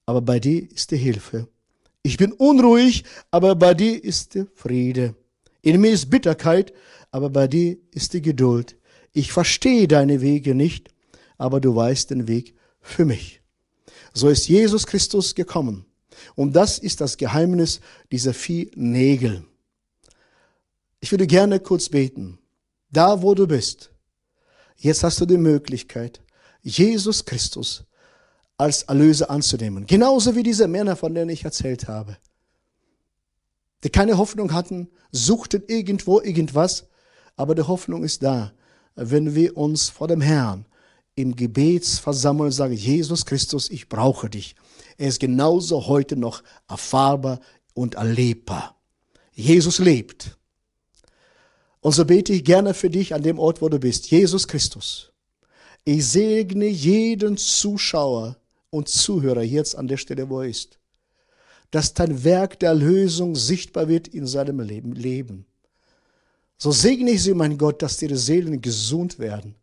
aber 0.04 0.20
bei 0.20 0.38
dir 0.38 0.70
ist 0.70 0.90
die 0.90 0.98
Hilfe. 0.98 1.48
Ich 2.02 2.18
bin 2.18 2.34
unruhig, 2.34 3.04
aber 3.30 3.54
bei 3.54 3.72
dir 3.72 4.04
ist 4.04 4.34
der 4.34 4.48
Friede. 4.54 5.14
In 5.62 5.80
mir 5.80 5.92
ist 5.92 6.10
Bitterkeit, 6.10 6.74
aber 7.10 7.30
bei 7.30 7.48
dir 7.48 7.78
ist 7.90 8.12
die 8.12 8.20
Geduld. 8.20 8.76
Ich 9.14 9.32
verstehe 9.32 9.88
deine 9.88 10.20
Wege 10.20 10.54
nicht, 10.54 10.90
aber 11.38 11.58
du 11.58 11.74
weißt 11.74 12.10
den 12.10 12.28
Weg 12.28 12.54
für 12.82 13.06
mich. 13.06 13.40
So 14.12 14.28
ist 14.28 14.48
Jesus 14.48 14.86
Christus 14.86 15.34
gekommen. 15.34 15.86
Und 16.34 16.54
das 16.54 16.78
ist 16.78 17.00
das 17.00 17.16
Geheimnis 17.16 17.80
dieser 18.12 18.34
vier 18.34 18.66
Nägel. 18.74 19.42
Ich 21.00 21.12
würde 21.12 21.26
gerne 21.26 21.60
kurz 21.60 21.88
beten. 21.88 22.38
Da, 22.90 23.22
wo 23.22 23.34
du 23.34 23.46
bist, 23.46 23.90
Jetzt 24.76 25.02
hast 25.02 25.20
du 25.20 25.26
die 25.26 25.38
Möglichkeit, 25.38 26.20
Jesus 26.62 27.24
Christus 27.24 27.84
als 28.58 28.82
Erlöser 28.84 29.30
anzunehmen. 29.30 29.86
Genauso 29.86 30.34
wie 30.34 30.42
diese 30.42 30.68
Männer, 30.68 30.96
von 30.96 31.14
denen 31.14 31.30
ich 31.30 31.44
erzählt 31.44 31.88
habe. 31.88 32.16
Die 33.84 33.90
keine 33.90 34.18
Hoffnung 34.18 34.52
hatten, 34.52 34.88
suchten 35.12 35.62
irgendwo 35.66 36.20
irgendwas, 36.20 36.86
aber 37.36 37.54
die 37.54 37.62
Hoffnung 37.62 38.02
ist 38.02 38.22
da, 38.22 38.52
wenn 38.94 39.34
wir 39.34 39.56
uns 39.56 39.88
vor 39.88 40.08
dem 40.08 40.20
Herrn 40.20 40.66
im 41.14 41.36
Gebet 41.36 41.86
versammeln 41.86 42.46
und 42.46 42.52
sagen, 42.52 42.74
Jesus 42.74 43.26
Christus, 43.26 43.70
ich 43.70 43.88
brauche 43.88 44.28
dich. 44.30 44.54
Er 44.96 45.08
ist 45.08 45.20
genauso 45.20 45.86
heute 45.86 46.16
noch 46.16 46.42
erfahrbar 46.68 47.40
und 47.74 47.94
erlebbar. 47.94 48.76
Jesus 49.32 49.78
lebt. 49.78 50.38
Und 51.86 51.92
so 51.92 52.04
bete 52.04 52.32
ich 52.32 52.42
gerne 52.42 52.74
für 52.74 52.90
dich 52.90 53.14
an 53.14 53.22
dem 53.22 53.38
Ort, 53.38 53.62
wo 53.62 53.68
du 53.68 53.78
bist. 53.78 54.10
Jesus 54.10 54.48
Christus. 54.48 55.12
Ich 55.84 56.04
segne 56.04 56.66
jeden 56.66 57.36
Zuschauer 57.36 58.36
und 58.70 58.88
Zuhörer 58.88 59.44
jetzt 59.44 59.76
an 59.76 59.86
der 59.86 59.96
Stelle, 59.96 60.28
wo 60.28 60.40
er 60.40 60.48
ist. 60.48 60.80
Dass 61.70 61.94
dein 61.94 62.24
Werk 62.24 62.58
der 62.58 62.70
Erlösung 62.70 63.36
sichtbar 63.36 63.86
wird 63.86 64.08
in 64.08 64.26
seinem 64.26 64.58
Leben. 64.58 65.46
So 66.58 66.72
segne 66.72 67.12
ich 67.12 67.22
sie, 67.22 67.34
mein 67.34 67.56
Gott, 67.56 67.80
dass 67.82 68.02
ihre 68.02 68.16
Seelen 68.16 68.60
gesund 68.60 69.20
werden. 69.20 69.54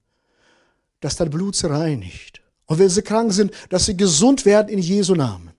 Dass 1.01 1.17
dein 1.17 1.29
Blut 1.29 1.57
sie 1.57 1.69
reinigt. 1.69 2.41
Und 2.67 2.79
wenn 2.79 2.87
sie 2.87 3.01
krank 3.01 3.33
sind, 3.33 3.51
dass 3.67 3.87
sie 3.87 3.97
gesund 3.97 4.45
werden 4.45 4.69
in 4.69 4.79
Jesu 4.79 5.13
Namen. 5.13 5.52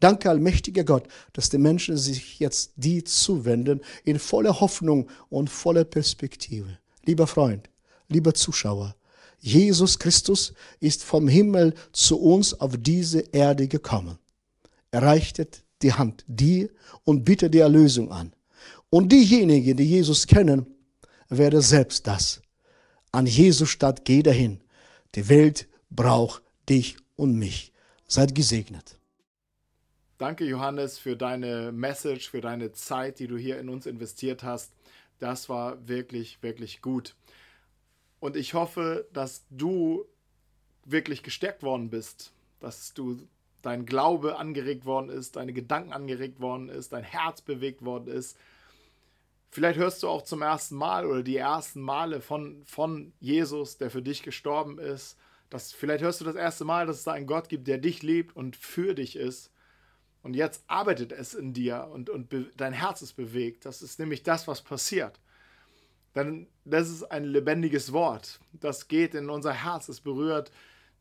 Danke, 0.00 0.28
allmächtiger 0.28 0.84
Gott, 0.84 1.08
dass 1.32 1.48
die 1.48 1.58
Menschen 1.58 1.96
sich 1.96 2.38
jetzt 2.38 2.72
die 2.76 3.04
zuwenden 3.04 3.80
in 4.04 4.18
voller 4.18 4.60
Hoffnung 4.60 5.08
und 5.30 5.48
voller 5.48 5.84
Perspektive. 5.84 6.78
Lieber 7.04 7.26
Freund, 7.26 7.70
lieber 8.08 8.34
Zuschauer, 8.34 8.94
Jesus 9.38 9.98
Christus 9.98 10.52
ist 10.80 11.04
vom 11.04 11.28
Himmel 11.28 11.74
zu 11.92 12.18
uns 12.18 12.54
auf 12.54 12.76
diese 12.78 13.20
Erde 13.32 13.68
gekommen. 13.68 14.18
Er 14.90 15.02
reichte 15.02 15.46
die 15.82 15.92
Hand 15.92 16.24
dir 16.26 16.68
und 17.04 17.24
bietet 17.24 17.54
die 17.54 17.58
Erlösung 17.58 18.10
an. 18.10 18.32
Und 18.90 19.10
diejenigen, 19.12 19.76
die 19.76 19.84
Jesus 19.84 20.26
kennen, 20.26 20.66
werden 21.28 21.60
selbst 21.60 22.06
das. 22.06 22.40
An 23.12 23.26
Jesus 23.26 23.68
statt 23.68 24.04
geh 24.04 24.22
dahin. 24.22 24.60
Die 25.14 25.28
Welt 25.28 25.68
braucht 25.90 26.42
dich 26.68 26.96
und 27.16 27.36
mich. 27.36 27.72
Seid 28.08 28.34
gesegnet. 28.34 28.95
Danke, 30.18 30.46
Johannes, 30.46 30.98
für 30.98 31.14
deine 31.14 31.72
Message, 31.72 32.30
für 32.30 32.40
deine 32.40 32.72
Zeit, 32.72 33.18
die 33.18 33.26
du 33.26 33.36
hier 33.36 33.58
in 33.58 33.68
uns 33.68 33.84
investiert 33.84 34.42
hast. 34.42 34.72
Das 35.18 35.50
war 35.50 35.86
wirklich, 35.88 36.42
wirklich 36.42 36.80
gut. 36.80 37.14
Und 38.18 38.34
ich 38.34 38.54
hoffe, 38.54 39.06
dass 39.12 39.44
du 39.50 40.06
wirklich 40.86 41.22
gestärkt 41.22 41.62
worden 41.62 41.90
bist, 41.90 42.32
dass 42.60 42.94
du 42.94 43.28
dein 43.60 43.84
Glaube 43.84 44.38
angeregt 44.38 44.86
worden 44.86 45.10
ist, 45.10 45.36
deine 45.36 45.52
Gedanken 45.52 45.92
angeregt 45.92 46.40
worden 46.40 46.70
ist, 46.70 46.94
dein 46.94 47.04
Herz 47.04 47.42
bewegt 47.42 47.84
worden 47.84 48.08
ist. 48.08 48.38
Vielleicht 49.50 49.78
hörst 49.78 50.02
du 50.02 50.08
auch 50.08 50.22
zum 50.22 50.40
ersten 50.40 50.76
Mal 50.76 51.04
oder 51.04 51.22
die 51.22 51.36
ersten 51.36 51.82
Male 51.82 52.22
von, 52.22 52.62
von 52.64 53.12
Jesus, 53.20 53.76
der 53.76 53.90
für 53.90 54.02
dich 54.02 54.22
gestorben 54.22 54.78
ist. 54.78 55.18
Das, 55.50 55.72
vielleicht 55.72 56.02
hörst 56.02 56.22
du 56.22 56.24
das 56.24 56.36
erste 56.36 56.64
Mal, 56.64 56.86
dass 56.86 56.98
es 56.98 57.04
da 57.04 57.12
einen 57.12 57.26
Gott 57.26 57.50
gibt, 57.50 57.68
der 57.68 57.76
dich 57.76 58.02
liebt 58.02 58.34
und 58.34 58.56
für 58.56 58.94
dich 58.94 59.16
ist. 59.16 59.50
Und 60.26 60.34
jetzt 60.34 60.64
arbeitet 60.66 61.12
es 61.12 61.34
in 61.34 61.52
dir 61.52 61.88
und, 61.92 62.10
und 62.10 62.34
dein 62.56 62.72
Herz 62.72 63.00
ist 63.00 63.12
bewegt. 63.12 63.64
Das 63.64 63.80
ist 63.80 64.00
nämlich 64.00 64.24
das, 64.24 64.48
was 64.48 64.60
passiert. 64.60 65.20
Denn 66.16 66.48
das 66.64 66.90
ist 66.90 67.04
ein 67.04 67.22
lebendiges 67.22 67.92
Wort. 67.92 68.40
Das 68.52 68.88
geht 68.88 69.14
in 69.14 69.30
unser 69.30 69.52
Herz. 69.52 69.88
Es 69.88 70.00
berührt 70.00 70.50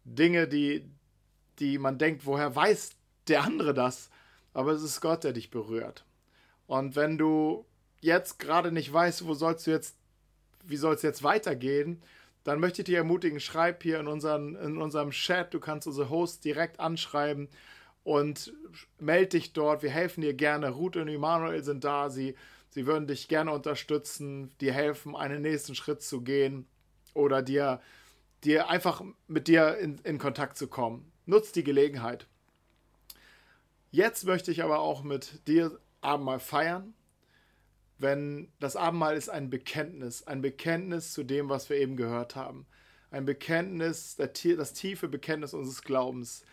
Dinge, 0.04 0.48
die, 0.48 0.88
die 1.58 1.80
man 1.80 1.98
denkt, 1.98 2.28
woher 2.28 2.56
weiß 2.56 2.92
der 3.28 3.44
andere 3.44 3.74
das? 3.74 4.12
Aber 4.54 4.74
es 4.74 4.84
ist 4.84 5.02
Gott, 5.02 5.24
der 5.24 5.34
dich 5.34 5.50
berührt. 5.50 6.06
Und 6.68 6.96
wenn 6.96 7.18
du 7.18 7.66
jetzt 8.02 8.38
gerade 8.38 8.72
nicht 8.72 8.94
weißt, 8.94 9.26
wo 9.26 9.34
sollst 9.34 9.66
du 9.66 9.72
jetzt, 9.72 9.96
wie 10.66 10.78
soll 10.78 10.94
es 10.94 11.02
jetzt 11.02 11.24
weitergehen, 11.24 12.04
dann 12.44 12.60
möchte 12.60 12.84
ich 12.84 12.86
dich 12.86 12.96
ermutigen, 12.96 13.40
schreib 13.40 13.82
hier 13.82 14.00
in, 14.00 14.06
unseren, 14.06 14.56
in 14.56 14.78
unserem 14.80 15.10
Chat, 15.10 15.52
du 15.52 15.60
kannst 15.60 15.88
unsere 15.88 16.12
Hosts 16.12 16.42
direkt 16.42 16.80
anschreiben 16.80 17.50
und 18.06 18.54
melde 19.00 19.30
dich 19.30 19.52
dort. 19.52 19.82
Wir 19.82 19.90
helfen 19.90 20.22
dir 20.22 20.36
gerne. 20.36 20.70
Ruth 20.70 20.96
und 20.96 21.08
Emanuel 21.08 21.64
sind 21.64 21.84
da. 21.84 22.10
Sie, 22.10 22.36
sie 22.70 22.86
würden 22.86 23.08
dich 23.08 23.28
gerne 23.28 23.52
unterstützen, 23.52 24.56
dir 24.62 24.74
helfen, 24.74 25.16
einen 25.16 25.42
nächsten 25.42 25.74
Schritt 25.74 26.04
zu 26.04 26.22
gehen 26.22 26.68
oder 27.16 27.42
dir, 27.42 27.82
dir 28.44 28.70
einfach 28.70 29.04
mit 29.28 29.48
dir 29.48 29.80
in, 29.80 29.98
in 30.04 30.20
Kontakt 30.20 30.56
zu 30.56 30.68
kommen. 30.68 31.12
Nutz 31.26 31.52
die 31.52 31.64
Gelegenheit. 31.64 32.28
Jetzt 33.90 34.24
möchte 34.26 34.52
ich 34.52 34.62
aber 34.64 34.80
auch 34.80 35.02
mit 35.02 35.48
dir 35.48 35.80
Abendmahl 36.02 36.40
feiern. 36.40 36.94
Wenn 37.98 38.52
das 38.60 38.76
Abendmahl 38.76 39.18
ist 39.18 39.30
ein 39.30 39.50
Bekenntnis, 39.50 40.22
ein 40.28 40.44
Bekenntnis 40.44 41.12
zu 41.12 41.24
dem, 41.24 41.50
was 41.50 41.72
wir 41.72 41.78
eben 41.78 41.98
gehört 41.98 42.36
haben. 42.36 42.68
Ein 43.10 43.26
Bekenntnis, 43.26 44.16
das 44.16 44.74
tiefe 44.74 45.08
Bekenntnis 45.08 45.56
unseres 45.56 45.82
Glaubens 45.82 46.44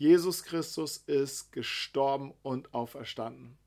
Jesus 0.00 0.44
Christus 0.44 0.96
ist 0.96 1.52
gestorben 1.52 2.32
und 2.42 2.72
auferstanden. 2.72 3.58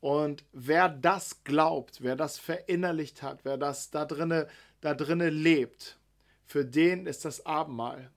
Und 0.00 0.44
wer 0.52 0.88
das 0.88 1.44
glaubt, 1.44 2.02
wer 2.02 2.16
das 2.16 2.36
verinnerlicht 2.36 3.22
hat, 3.22 3.44
wer 3.44 3.56
das 3.56 3.92
da 3.92 4.04
drinne, 4.04 4.48
da 4.80 4.92
drinne 4.92 5.30
lebt, 5.30 6.00
für 6.46 6.64
den 6.64 7.06
ist 7.06 7.24
das 7.24 7.46
Abendmahl. 7.46 8.10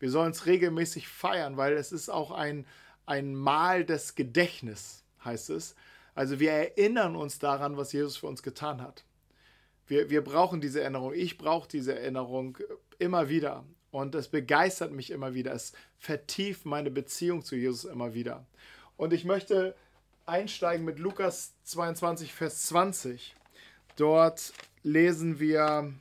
Wir 0.00 0.10
sollen 0.10 0.32
es 0.32 0.44
regelmäßig 0.44 1.08
feiern, 1.08 1.56
weil 1.56 1.78
es 1.78 1.92
ist 1.92 2.10
auch 2.10 2.30
ein, 2.30 2.66
ein 3.06 3.34
Mahl 3.34 3.86
des 3.86 4.14
Gedächtnisses, 4.14 5.02
heißt 5.24 5.48
es. 5.48 5.74
Also 6.14 6.40
wir 6.40 6.52
erinnern 6.52 7.16
uns 7.16 7.38
daran, 7.38 7.78
was 7.78 7.94
Jesus 7.94 8.18
für 8.18 8.26
uns 8.26 8.42
getan 8.42 8.82
hat. 8.82 9.06
Wir, 9.86 10.10
wir 10.10 10.22
brauchen 10.22 10.60
diese 10.60 10.82
Erinnerung. 10.82 11.14
Ich 11.14 11.38
brauche 11.38 11.68
diese 11.68 11.98
Erinnerung 11.98 12.58
immer 12.98 13.30
wieder. 13.30 13.64
Und 13.92 14.14
es 14.14 14.28
begeistert 14.28 14.90
mich 14.90 15.10
immer 15.10 15.34
wieder. 15.34 15.52
Es 15.52 15.74
vertieft 15.98 16.64
meine 16.66 16.90
Beziehung 16.90 17.44
zu 17.44 17.54
Jesus 17.54 17.84
immer 17.84 18.14
wieder. 18.14 18.44
Und 18.96 19.12
ich 19.12 19.24
möchte 19.24 19.76
einsteigen 20.24 20.84
mit 20.84 20.98
Lukas 20.98 21.52
22, 21.64 22.32
Vers 22.32 22.66
20. 22.66 23.36
Dort 23.96 24.54
lesen 24.82 25.38
wir 25.38 25.92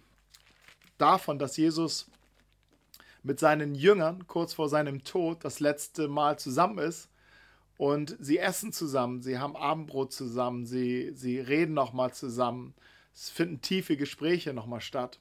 davon, 0.97 1.37
dass 1.37 1.57
Jesus 1.57 2.07
mit 3.23 3.39
seinen 3.39 3.75
Jüngern 3.75 4.25
kurz 4.25 4.53
vor 4.53 4.69
seinem 4.69 5.03
Tod 5.03 5.43
das 5.43 5.59
letzte 5.59 6.07
Mal 6.07 6.39
zusammen 6.39 6.77
ist. 6.77 7.09
Und 7.77 8.15
sie 8.19 8.37
essen 8.37 8.71
zusammen, 8.71 9.21
sie 9.21 9.37
haben 9.37 9.57
Abendbrot 9.57 10.13
zusammen, 10.13 10.65
sie, 10.65 11.11
sie 11.13 11.39
reden 11.39 11.73
nochmal 11.73 12.13
zusammen. 12.13 12.73
Es 13.13 13.29
finden 13.29 13.59
tiefe 13.61 13.97
Gespräche 13.97 14.53
nochmal 14.53 14.81
statt. 14.81 15.19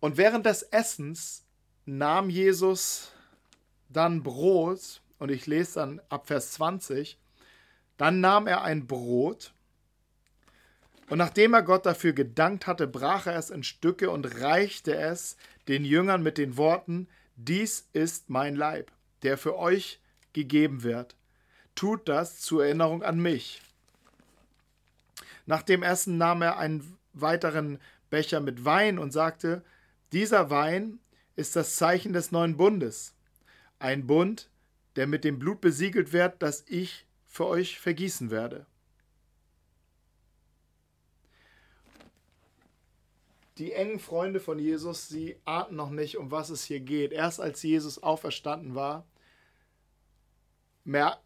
Und 0.00 0.16
während 0.16 0.46
des 0.46 0.62
Essens 0.62 1.44
nahm 1.84 2.30
Jesus 2.30 3.12
dann 3.88 4.22
Brot, 4.22 5.00
und 5.18 5.30
ich 5.30 5.46
lese 5.46 5.74
dann 5.80 6.00
ab 6.08 6.26
Vers 6.26 6.52
20, 6.52 7.18
dann 7.96 8.20
nahm 8.20 8.46
er 8.46 8.62
ein 8.62 8.86
Brot, 8.86 9.54
und 11.08 11.18
nachdem 11.18 11.54
er 11.54 11.62
Gott 11.62 11.86
dafür 11.86 12.12
gedankt 12.12 12.66
hatte, 12.66 12.86
brach 12.88 13.26
er 13.26 13.38
es 13.38 13.50
in 13.50 13.62
Stücke 13.62 14.10
und 14.10 14.40
reichte 14.40 14.96
es 14.96 15.36
den 15.68 15.84
Jüngern 15.84 16.22
mit 16.22 16.36
den 16.36 16.56
Worten, 16.56 17.08
dies 17.36 17.88
ist 17.92 18.28
mein 18.28 18.56
Leib, 18.56 18.90
der 19.22 19.38
für 19.38 19.56
euch 19.56 20.00
gegeben 20.32 20.82
wird. 20.82 21.14
Tut 21.74 22.08
das 22.08 22.40
zur 22.40 22.64
Erinnerung 22.64 23.02
an 23.02 23.20
mich. 23.20 23.62
Nach 25.44 25.62
dem 25.62 25.82
Essen 25.82 26.18
nahm 26.18 26.42
er 26.42 26.58
einen 26.58 26.96
weiteren 27.12 27.78
Becher 28.10 28.40
mit 28.40 28.64
Wein 28.64 28.98
und 28.98 29.12
sagte, 29.12 29.62
dieser 30.12 30.50
Wein 30.50 31.00
ist 31.34 31.56
das 31.56 31.76
Zeichen 31.76 32.12
des 32.12 32.32
neuen 32.32 32.56
Bundes. 32.56 33.14
Ein 33.78 34.06
Bund, 34.06 34.48
der 34.96 35.06
mit 35.06 35.24
dem 35.24 35.38
Blut 35.38 35.60
besiegelt 35.60 36.12
wird, 36.12 36.42
das 36.42 36.64
ich 36.66 37.06
für 37.24 37.46
euch 37.46 37.78
vergießen 37.78 38.30
werde. 38.30 38.66
Die 43.58 43.72
engen 43.72 43.98
Freunde 43.98 44.40
von 44.40 44.58
Jesus, 44.58 45.08
sie 45.08 45.36
ahnten 45.44 45.76
noch 45.76 45.90
nicht, 45.90 46.18
um 46.18 46.30
was 46.30 46.50
es 46.50 46.64
hier 46.64 46.80
geht. 46.80 47.12
Erst 47.12 47.40
als 47.40 47.62
Jesus 47.62 48.02
auferstanden 48.02 48.74
war, 48.74 49.06
mehr 50.84 51.20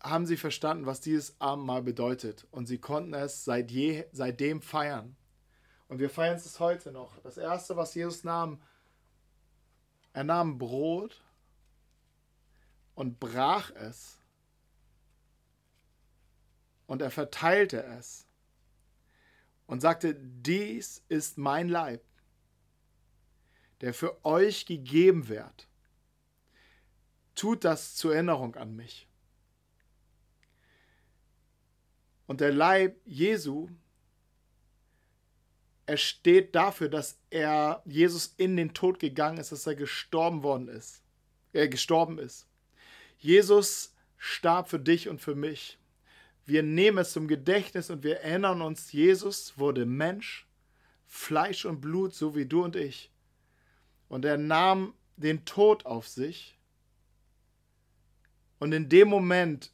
haben 0.00 0.26
sie 0.26 0.36
verstanden, 0.36 0.86
was 0.86 1.00
dieses 1.00 1.38
Abendmahl 1.38 1.82
bedeutet. 1.82 2.46
Und 2.50 2.66
sie 2.66 2.78
konnten 2.78 3.12
es 3.14 3.44
seit 3.44 3.70
je, 3.70 4.04
seitdem 4.12 4.62
feiern. 4.62 5.16
Und 5.88 5.98
wir 5.98 6.10
feiern 6.10 6.36
es 6.36 6.58
heute 6.58 6.90
noch. 6.90 7.18
Das 7.20 7.36
erste, 7.36 7.76
was 7.76 7.94
Jesus 7.94 8.24
nahm, 8.24 8.60
er 10.12 10.24
nahm 10.24 10.58
Brot 10.58 11.22
und 12.94 13.20
brach 13.20 13.70
es. 13.72 14.18
Und 16.86 17.02
er 17.02 17.10
verteilte 17.10 17.82
es 17.82 18.26
und 19.66 19.80
sagte, 19.80 20.14
dies 20.14 21.02
ist 21.08 21.36
mein 21.36 21.68
Leib, 21.68 22.02
der 23.80 23.92
für 23.92 24.24
euch 24.24 24.66
gegeben 24.66 25.28
wird. 25.28 25.68
Tut 27.34 27.64
das 27.64 27.94
zur 27.94 28.14
Erinnerung 28.14 28.54
an 28.54 28.74
mich. 28.74 29.06
Und 32.26 32.40
der 32.40 32.52
Leib 32.52 32.96
Jesu 33.04 33.68
er 35.86 35.96
steht 35.96 36.54
dafür, 36.56 36.88
dass 36.88 37.18
er 37.30 37.82
Jesus 37.84 38.34
in 38.36 38.56
den 38.56 38.74
Tod 38.74 38.98
gegangen 38.98 39.38
ist, 39.38 39.52
dass 39.52 39.66
er 39.68 39.76
gestorben 39.76 40.42
worden 40.42 40.68
ist. 40.68 41.02
Er 41.52 41.68
gestorben 41.68 42.18
ist. 42.18 42.48
Jesus 43.18 43.94
starb 44.18 44.68
für 44.68 44.80
dich 44.80 45.08
und 45.08 45.20
für 45.20 45.36
mich. 45.36 45.78
Wir 46.44 46.62
nehmen 46.64 46.98
es 46.98 47.12
zum 47.12 47.28
Gedächtnis 47.28 47.88
und 47.90 48.02
wir 48.02 48.20
erinnern 48.20 48.62
uns, 48.62 48.92
Jesus 48.92 49.58
wurde 49.58 49.86
Mensch, 49.86 50.46
Fleisch 51.06 51.64
und 51.64 51.80
Blut, 51.80 52.14
so 52.14 52.34
wie 52.34 52.46
du 52.46 52.64
und 52.64 52.74
ich. 52.74 53.12
Und 54.08 54.24
er 54.24 54.38
nahm 54.38 54.92
den 55.16 55.44
Tod 55.44 55.86
auf 55.86 56.08
sich. 56.08 56.58
Und 58.58 58.72
in 58.72 58.88
dem 58.88 59.08
Moment 59.08 59.70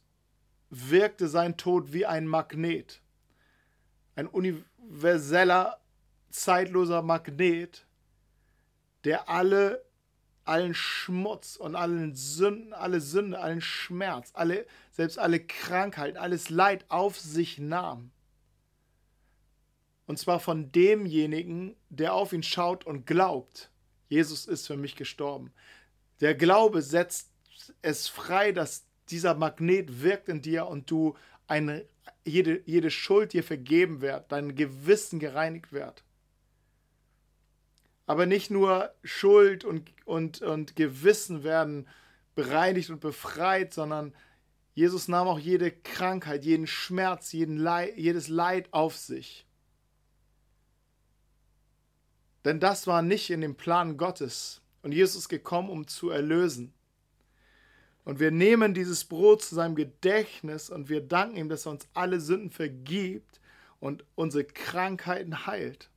wirkte 0.69 1.27
sein 1.27 1.57
Tod 1.57 1.91
wie 1.91 2.05
ein 2.05 2.27
Magnet. 2.27 3.01
Ein 4.15 4.27
universeller 4.27 5.82
zeitloser 6.33 7.01
Magnet, 7.03 7.85
der 9.03 9.29
alle, 9.29 9.85
allen 10.43 10.73
Schmutz 10.73 11.55
und 11.55 11.75
allen 11.75 12.15
Sünden, 12.15 12.73
alle 12.73 12.99
Sünde, 12.99 13.39
allen 13.39 13.61
Schmerz, 13.61 14.31
alle, 14.33 14.65
selbst 14.91 15.19
alle 15.19 15.39
Krankheiten, 15.39 16.17
alles 16.17 16.49
Leid 16.49 16.85
auf 16.89 17.19
sich 17.19 17.59
nahm. 17.59 18.11
Und 20.05 20.19
zwar 20.19 20.39
von 20.39 20.71
demjenigen, 20.71 21.75
der 21.89 22.13
auf 22.13 22.33
ihn 22.33 22.43
schaut 22.43 22.85
und 22.85 23.05
glaubt, 23.05 23.71
Jesus 24.09 24.45
ist 24.45 24.67
für 24.67 24.75
mich 24.75 24.95
gestorben. 24.95 25.53
Der 26.19 26.35
Glaube 26.35 26.81
setzt 26.81 27.31
es 27.81 28.07
frei, 28.07 28.51
dass 28.51 28.85
dieser 29.09 29.35
Magnet 29.35 30.01
wirkt 30.01 30.29
in 30.29 30.41
dir 30.41 30.67
und 30.67 30.89
du 30.89 31.15
eine, 31.47 31.85
jede, 32.25 32.61
jede 32.65 32.89
Schuld 32.89 33.33
dir 33.33 33.43
vergeben 33.43 34.01
wird, 34.01 34.31
dein 34.31 34.55
Gewissen 34.55 35.19
gereinigt 35.19 35.71
wird 35.71 36.03
aber 38.05 38.25
nicht 38.25 38.51
nur 38.51 38.93
Schuld 39.03 39.63
und, 39.63 39.91
und, 40.05 40.41
und 40.41 40.75
Gewissen 40.75 41.43
werden 41.43 41.87
bereinigt 42.35 42.89
und 42.89 42.99
befreit, 42.99 43.73
sondern 43.73 44.13
Jesus 44.73 45.07
nahm 45.07 45.27
auch 45.27 45.39
jede 45.39 45.71
Krankheit, 45.71 46.45
jeden 46.45 46.67
Schmerz, 46.67 47.31
jeden 47.31 47.57
Leid, 47.57 47.95
jedes 47.95 48.27
Leid 48.27 48.67
auf 48.71 48.97
sich. 48.97 49.45
Denn 52.43 52.59
das 52.59 52.87
war 52.87 53.01
nicht 53.01 53.29
in 53.29 53.41
dem 53.41 53.55
Plan 53.55 53.97
Gottes. 53.97 54.61
Und 54.81 54.91
Jesus 54.91 55.15
ist 55.23 55.29
gekommen, 55.29 55.69
um 55.69 55.87
zu 55.87 56.09
erlösen. 56.09 56.73
Und 58.03 58.19
wir 58.19 58.31
nehmen 58.31 58.73
dieses 58.73 59.05
Brot 59.05 59.43
zu 59.43 59.55
seinem 59.55 59.75
Gedächtnis 59.75 60.69
und 60.69 60.89
wir 60.89 60.99
danken 60.99 61.37
ihm, 61.37 61.47
dass 61.47 61.65
er 61.65 61.71
uns 61.71 61.87
alle 61.93 62.19
Sünden 62.19 62.49
vergibt 62.49 63.39
und 63.79 64.03
unsere 64.15 64.43
Krankheiten 64.43 65.45
heilt. 65.45 65.89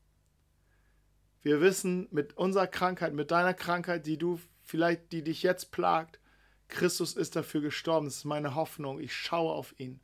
Wir 1.47 1.61
wissen 1.61 2.09
mit 2.11 2.37
unserer 2.37 2.67
Krankheit, 2.67 3.15
mit 3.15 3.31
deiner 3.31 3.55
Krankheit, 3.55 4.05
die 4.05 4.19
du 4.19 4.41
vielleicht, 4.65 5.13
die 5.13 5.23
dich 5.23 5.45
jetzt 5.45 5.71
plagt, 5.71 6.19
Christus 6.67 7.15
ist 7.15 7.37
dafür 7.37 7.61
gestorben. 7.61 8.07
Das 8.07 8.17
ist 8.17 8.25
meine 8.25 8.57
Hoffnung. 8.57 8.99
Ich 8.99 9.15
schaue 9.15 9.53
auf 9.53 9.73
ihn. 9.79 10.01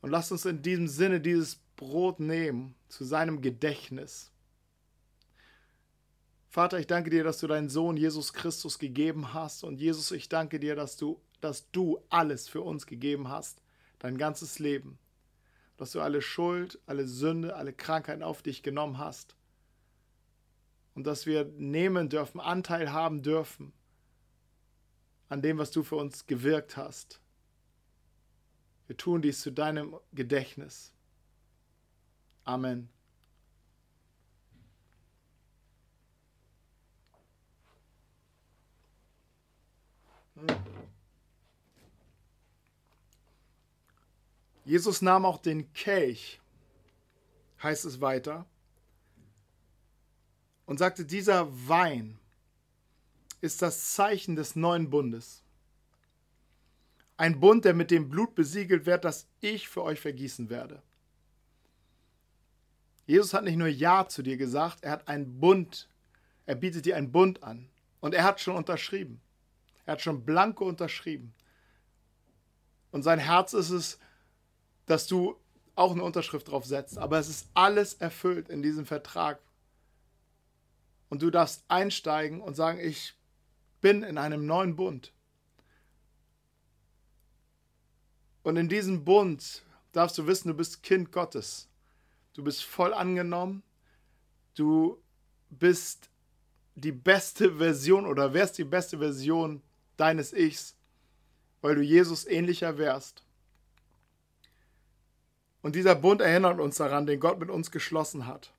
Und 0.00 0.10
lass 0.10 0.32
uns 0.32 0.44
in 0.44 0.60
diesem 0.60 0.88
Sinne 0.88 1.20
dieses 1.20 1.60
Brot 1.76 2.18
nehmen 2.18 2.74
zu 2.88 3.04
seinem 3.04 3.40
Gedächtnis. 3.42 4.32
Vater, 6.48 6.80
ich 6.80 6.88
danke 6.88 7.10
dir, 7.10 7.22
dass 7.22 7.38
du 7.38 7.46
deinen 7.46 7.68
Sohn 7.68 7.96
Jesus 7.96 8.32
Christus 8.32 8.80
gegeben 8.80 9.34
hast. 9.34 9.62
Und 9.62 9.80
Jesus, 9.80 10.10
ich 10.10 10.28
danke 10.28 10.58
dir, 10.58 10.74
dass 10.74 10.96
du, 10.96 11.22
dass 11.40 11.70
du 11.70 12.02
alles 12.08 12.48
für 12.48 12.62
uns 12.62 12.88
gegeben 12.88 13.28
hast. 13.28 13.62
Dein 14.00 14.18
ganzes 14.18 14.58
Leben. 14.58 14.98
Dass 15.76 15.92
du 15.92 16.00
alle 16.00 16.22
Schuld, 16.22 16.80
alle 16.86 17.06
Sünde, 17.06 17.54
alle 17.54 17.72
Krankheiten 17.72 18.24
auf 18.24 18.42
dich 18.42 18.64
genommen 18.64 18.98
hast 18.98 19.35
und 20.96 21.06
dass 21.06 21.26
wir 21.26 21.44
nehmen 21.44 22.08
dürfen, 22.08 22.40
Anteil 22.40 22.90
haben 22.90 23.22
dürfen 23.22 23.72
an 25.28 25.42
dem, 25.42 25.58
was 25.58 25.70
du 25.70 25.82
für 25.82 25.96
uns 25.96 26.26
gewirkt 26.26 26.76
hast. 26.76 27.20
Wir 28.86 28.96
tun 28.96 29.20
dies 29.20 29.42
zu 29.42 29.52
deinem 29.52 29.96
Gedächtnis. 30.12 30.92
Amen. 32.44 32.88
Jesus 44.64 45.02
nahm 45.02 45.26
auch 45.26 45.38
den 45.38 45.72
Kelch, 45.74 46.40
heißt 47.62 47.84
es 47.84 48.00
weiter, 48.00 48.46
und 50.66 50.78
sagte, 50.78 51.04
dieser 51.04 51.48
Wein 51.68 52.18
ist 53.40 53.62
das 53.62 53.94
Zeichen 53.94 54.36
des 54.36 54.56
neuen 54.56 54.90
Bundes. 54.90 55.42
Ein 57.16 57.40
Bund, 57.40 57.64
der 57.64 57.72
mit 57.72 57.90
dem 57.90 58.10
Blut 58.10 58.34
besiegelt 58.34 58.84
wird, 58.84 59.04
das 59.04 59.26
ich 59.40 59.68
für 59.68 59.82
euch 59.82 60.00
vergießen 60.00 60.50
werde. 60.50 60.82
Jesus 63.06 63.32
hat 63.32 63.44
nicht 63.44 63.56
nur 63.56 63.68
Ja 63.68 64.08
zu 64.08 64.22
dir 64.22 64.36
gesagt, 64.36 64.82
er 64.82 64.90
hat 64.90 65.08
einen 65.08 65.38
Bund, 65.38 65.88
er 66.44 66.56
bietet 66.56 66.84
dir 66.84 66.96
einen 66.96 67.12
Bund 67.12 67.42
an. 67.42 67.68
Und 68.00 68.14
er 68.14 68.24
hat 68.24 68.40
schon 68.40 68.56
unterschrieben. 68.56 69.20
Er 69.84 69.92
hat 69.92 70.02
schon 70.02 70.24
blanko 70.24 70.66
unterschrieben. 70.66 71.32
Und 72.90 73.02
sein 73.02 73.18
Herz 73.18 73.52
ist 73.52 73.70
es, 73.70 73.98
dass 74.86 75.06
du 75.06 75.36
auch 75.74 75.92
eine 75.92 76.02
Unterschrift 76.02 76.48
drauf 76.48 76.64
setzt. 76.64 76.98
Aber 76.98 77.18
es 77.18 77.28
ist 77.28 77.48
alles 77.54 77.94
erfüllt 77.94 78.48
in 78.48 78.62
diesem 78.62 78.86
Vertrag. 78.86 79.38
Und 81.08 81.22
du 81.22 81.30
darfst 81.30 81.64
einsteigen 81.68 82.40
und 82.40 82.54
sagen, 82.54 82.80
ich 82.80 83.14
bin 83.80 84.02
in 84.02 84.18
einem 84.18 84.46
neuen 84.46 84.76
Bund. 84.76 85.12
Und 88.42 88.56
in 88.56 88.68
diesem 88.68 89.04
Bund 89.04 89.62
darfst 89.92 90.18
du 90.18 90.26
wissen, 90.26 90.48
du 90.48 90.54
bist 90.54 90.82
Kind 90.82 91.12
Gottes. 91.12 91.68
Du 92.34 92.44
bist 92.44 92.64
voll 92.64 92.92
angenommen. 92.92 93.62
Du 94.54 95.02
bist 95.50 96.10
die 96.74 96.92
beste 96.92 97.56
Version 97.56 98.06
oder 98.06 98.34
wärst 98.34 98.58
die 98.58 98.64
beste 98.64 98.98
Version 98.98 99.62
deines 99.96 100.32
Ichs, 100.32 100.76
weil 101.62 101.74
du 101.74 101.82
Jesus 101.82 102.26
ähnlicher 102.26 102.78
wärst. 102.78 103.24
Und 105.62 105.74
dieser 105.74 105.94
Bund 105.94 106.20
erinnert 106.20 106.60
uns 106.60 106.76
daran, 106.76 107.06
den 107.06 107.18
Gott 107.18 107.40
mit 107.40 107.50
uns 107.50 107.70
geschlossen 107.70 108.26
hat. 108.26 108.52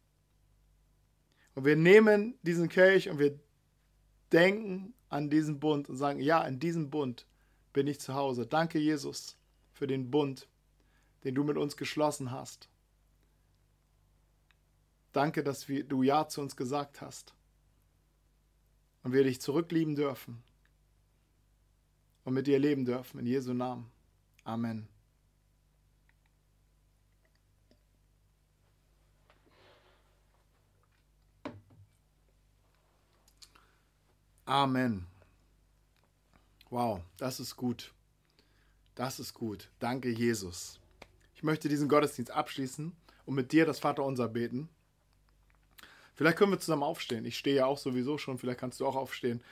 Und 1.58 1.66
wir 1.66 1.76
nehmen 1.76 2.38
diesen 2.43 2.70
Kelch 2.70 3.10
und 3.10 3.18
wir 3.18 3.39
denken 4.32 4.93
an 5.10 5.32
diesen 5.32 5.60
Bund 5.60 5.89
und 5.89 5.97
sagen, 5.97 6.20
ja, 6.20 6.43
in 6.43 6.60
diesem 6.60 6.91
Bund 6.91 7.26
bin 7.74 7.88
ich 7.88 7.99
zu 7.99 8.14
Hause. 8.14 8.45
Danke, 8.45 8.78
Jesus, 8.78 9.39
für 9.74 9.88
den 9.88 10.12
Bund, 10.12 10.47
den 11.24 11.34
du 11.34 11.43
mit 11.43 11.58
uns 11.58 11.76
geschlossen 11.76 12.30
hast. 12.30 12.70
Danke, 15.14 15.43
dass 15.43 15.68
wir, 15.68 15.84
du 15.84 16.03
Ja 16.03 16.28
zu 16.28 16.41
uns 16.41 16.55
gesagt 16.55 17.01
hast. 17.01 17.34
Und 19.01 19.14
wir 19.14 19.24
dich 19.24 19.41
zurücklieben 19.41 19.95
dürfen 19.95 20.43
und 22.24 22.36
mit 22.36 22.45
dir 22.45 22.60
leben 22.60 22.86
dürfen. 22.86 23.20
In 23.20 23.26
Jesu 23.26 23.55
Namen. 23.55 23.89
Amen. 24.43 24.88
Amen. 34.48 35.06
Wow, 36.70 37.02
das 37.18 37.41
ist 37.41 37.58
gut. 37.58 37.91
Das 38.95 39.20
ist 39.20 39.34
gut. 39.34 39.70
Danke, 39.80 40.10
Jesus. 40.10 40.80
Ich 41.36 41.43
möchte 41.43 41.68
diesen 41.68 41.89
Gottesdienst 41.89 42.32
abschließen 42.32 42.95
und 43.26 43.36
mit 43.36 43.52
dir 43.52 43.66
das 43.66 43.80
Vaterunser 43.80 44.30
beten. 44.30 44.70
Vielleicht 46.16 46.38
können 46.38 46.54
wir 46.54 46.62
zusammen 46.62 46.84
aufstehen. 46.84 47.26
Ich 47.26 47.38
stehe 47.38 47.58
ja 47.58 47.66
auch 47.66 47.78
sowieso 47.78 48.18
schon, 48.18 48.38
vielleicht 48.38 48.62
kannst 48.62 48.80
du 48.80 48.88
auch 48.88 48.95
aufstehen. 48.95 49.43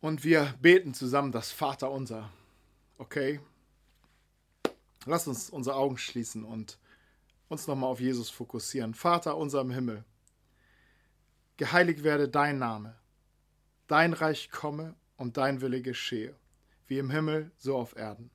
Und 0.00 0.24
wir 0.24 0.54
beten 0.62 0.94
zusammen 0.94 1.30
das 1.30 1.52
Vaterunser. 1.52 2.30
Okay? 2.96 3.38
Lass 5.04 5.28
uns 5.28 5.50
unsere 5.50 5.76
Augen 5.76 5.98
schließen 5.98 6.44
und 6.44 6.78
uns 7.48 7.66
nochmal 7.66 7.90
auf 7.90 8.00
Jesus 8.00 8.30
fokussieren. 8.30 8.94
Vater 8.94 9.36
unser 9.36 9.60
im 9.60 9.70
Himmel, 9.70 10.04
geheiligt 11.58 12.02
werde 12.02 12.30
dein 12.30 12.56
Name 12.56 12.96
Dein 13.86 14.12
Reich 14.12 14.50
komme 14.50 14.94
und 15.16 15.36
dein 15.36 15.60
Wille 15.60 15.82
geschehe, 15.82 16.34
wie 16.86 16.98
im 16.98 17.10
Himmel, 17.10 17.50
so 17.58 17.76
auf 17.76 17.96
Erden. 17.96 18.30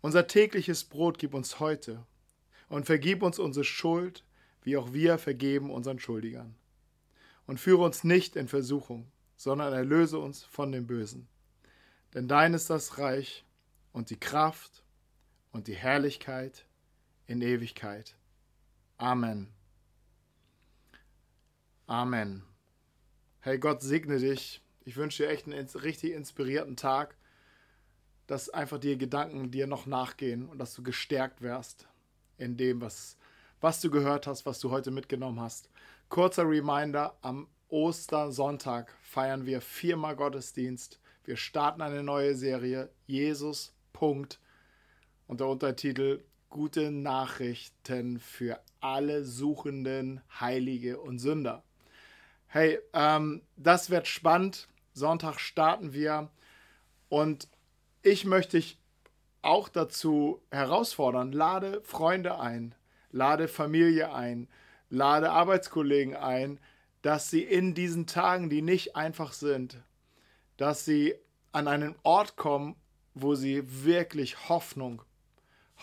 Unser 0.00 0.26
tägliches 0.26 0.84
Brot 0.84 1.18
gib 1.18 1.34
uns 1.34 1.60
heute 1.60 2.04
und 2.68 2.86
vergib 2.86 3.22
uns 3.22 3.38
unsere 3.38 3.64
Schuld, 3.64 4.24
wie 4.62 4.76
auch 4.76 4.92
wir 4.92 5.18
vergeben 5.18 5.70
unseren 5.70 5.98
Schuldigern. 5.98 6.54
Und 7.46 7.58
führe 7.58 7.84
uns 7.84 8.04
nicht 8.04 8.36
in 8.36 8.48
Versuchung, 8.48 9.10
sondern 9.36 9.72
erlöse 9.72 10.18
uns 10.18 10.44
von 10.44 10.72
dem 10.72 10.86
Bösen. 10.86 11.28
Denn 12.14 12.28
dein 12.28 12.54
ist 12.54 12.70
das 12.70 12.98
Reich 12.98 13.44
und 13.92 14.10
die 14.10 14.20
Kraft 14.20 14.82
und 15.52 15.66
die 15.66 15.76
Herrlichkeit 15.76 16.66
in 17.26 17.42
Ewigkeit. 17.42 18.16
Amen. 18.96 19.48
Amen. 21.86 22.47
Hey, 23.40 23.56
Gott 23.56 23.82
segne 23.82 24.18
dich. 24.18 24.60
Ich 24.84 24.96
wünsche 24.96 25.22
dir 25.22 25.28
echt 25.28 25.46
einen 25.46 25.64
richtig 25.68 26.12
inspirierten 26.12 26.74
Tag, 26.74 27.16
dass 28.26 28.50
einfach 28.50 28.78
die 28.78 28.98
Gedanken 28.98 29.52
dir 29.52 29.68
noch 29.68 29.86
nachgehen 29.86 30.48
und 30.48 30.58
dass 30.58 30.74
du 30.74 30.82
gestärkt 30.82 31.40
wirst 31.40 31.86
in 32.36 32.56
dem, 32.56 32.80
was, 32.80 33.16
was 33.60 33.80
du 33.80 33.90
gehört 33.90 34.26
hast, 34.26 34.44
was 34.44 34.58
du 34.58 34.72
heute 34.72 34.90
mitgenommen 34.90 35.40
hast. 35.40 35.70
Kurzer 36.08 36.48
Reminder, 36.48 37.16
am 37.22 37.46
Ostersonntag 37.68 38.92
feiern 39.02 39.46
wir 39.46 39.60
viermal 39.60 40.16
Gottesdienst. 40.16 40.98
Wir 41.22 41.36
starten 41.36 41.80
eine 41.80 42.02
neue 42.02 42.34
Serie, 42.34 42.90
Jesus, 43.06 43.72
Punkt. 43.92 44.40
Und 45.28 45.38
der 45.38 45.46
Untertitel 45.46 46.24
Gute 46.48 46.90
Nachrichten 46.90 48.18
für 48.18 48.58
alle 48.80 49.24
Suchenden, 49.24 50.22
Heilige 50.40 50.98
und 50.98 51.20
Sünder. 51.20 51.62
Hey, 52.50 52.78
ähm, 52.94 53.42
das 53.56 53.90
wird 53.90 54.06
spannend. 54.06 54.68
Sonntag 54.94 55.38
starten 55.38 55.92
wir. 55.92 56.30
Und 57.10 57.46
ich 58.00 58.24
möchte 58.24 58.56
dich 58.56 58.78
auch 59.42 59.68
dazu 59.68 60.40
herausfordern, 60.50 61.32
lade 61.32 61.82
Freunde 61.82 62.40
ein, 62.40 62.74
lade 63.10 63.48
Familie 63.48 64.14
ein, 64.14 64.48
lade 64.88 65.30
Arbeitskollegen 65.30 66.16
ein, 66.16 66.58
dass 67.02 67.28
sie 67.28 67.42
in 67.42 67.74
diesen 67.74 68.06
Tagen, 68.06 68.48
die 68.48 68.62
nicht 68.62 68.96
einfach 68.96 69.34
sind, 69.34 69.76
dass 70.56 70.86
sie 70.86 71.16
an 71.52 71.68
einen 71.68 71.96
Ort 72.02 72.36
kommen, 72.36 72.76
wo 73.12 73.34
sie 73.34 73.84
wirklich 73.84 74.48
Hoffnung, 74.48 75.02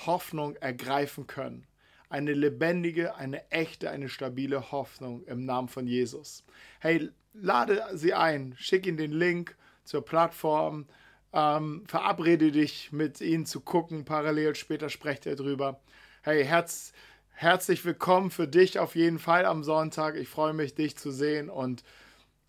Hoffnung 0.07 0.55
ergreifen 0.55 1.28
können 1.28 1.68
eine 2.09 2.33
lebendige, 2.33 3.15
eine 3.15 3.49
echte, 3.51 3.89
eine 3.89 4.09
stabile 4.09 4.71
Hoffnung 4.71 5.23
im 5.25 5.45
Namen 5.45 5.67
von 5.67 5.87
Jesus. 5.87 6.43
Hey, 6.79 7.09
lade 7.33 7.83
sie 7.93 8.13
ein, 8.13 8.55
schick 8.57 8.85
ihnen 8.85 8.97
den 8.97 9.11
Link 9.11 9.55
zur 9.83 10.03
Plattform, 10.03 10.87
ähm, 11.33 11.83
verabrede 11.87 12.51
dich 12.51 12.91
mit 12.91 13.21
ihnen 13.21 13.45
zu 13.45 13.61
gucken, 13.61 14.05
parallel 14.05 14.55
später 14.55 14.89
sprecht 14.89 15.25
er 15.25 15.35
drüber. 15.35 15.81
Hey, 16.21 16.45
herz, 16.45 16.93
herzlich 17.29 17.83
willkommen 17.85 18.31
für 18.31 18.47
dich 18.47 18.79
auf 18.79 18.95
jeden 18.95 19.19
Fall 19.19 19.45
am 19.45 19.63
Sonntag. 19.63 20.15
Ich 20.15 20.29
freue 20.29 20.53
mich, 20.53 20.75
dich 20.75 20.97
zu 20.97 21.11
sehen 21.11 21.49
und 21.49 21.83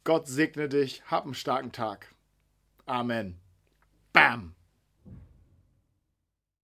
Gott 0.04 0.28
segne 0.28 0.68
dich. 0.68 1.02
Hab 1.11 1.24
einen 1.24 1.34
starken 1.34 1.72
Tag. 1.72 2.14
Amen. 2.86 3.40
Bam. 4.12 4.54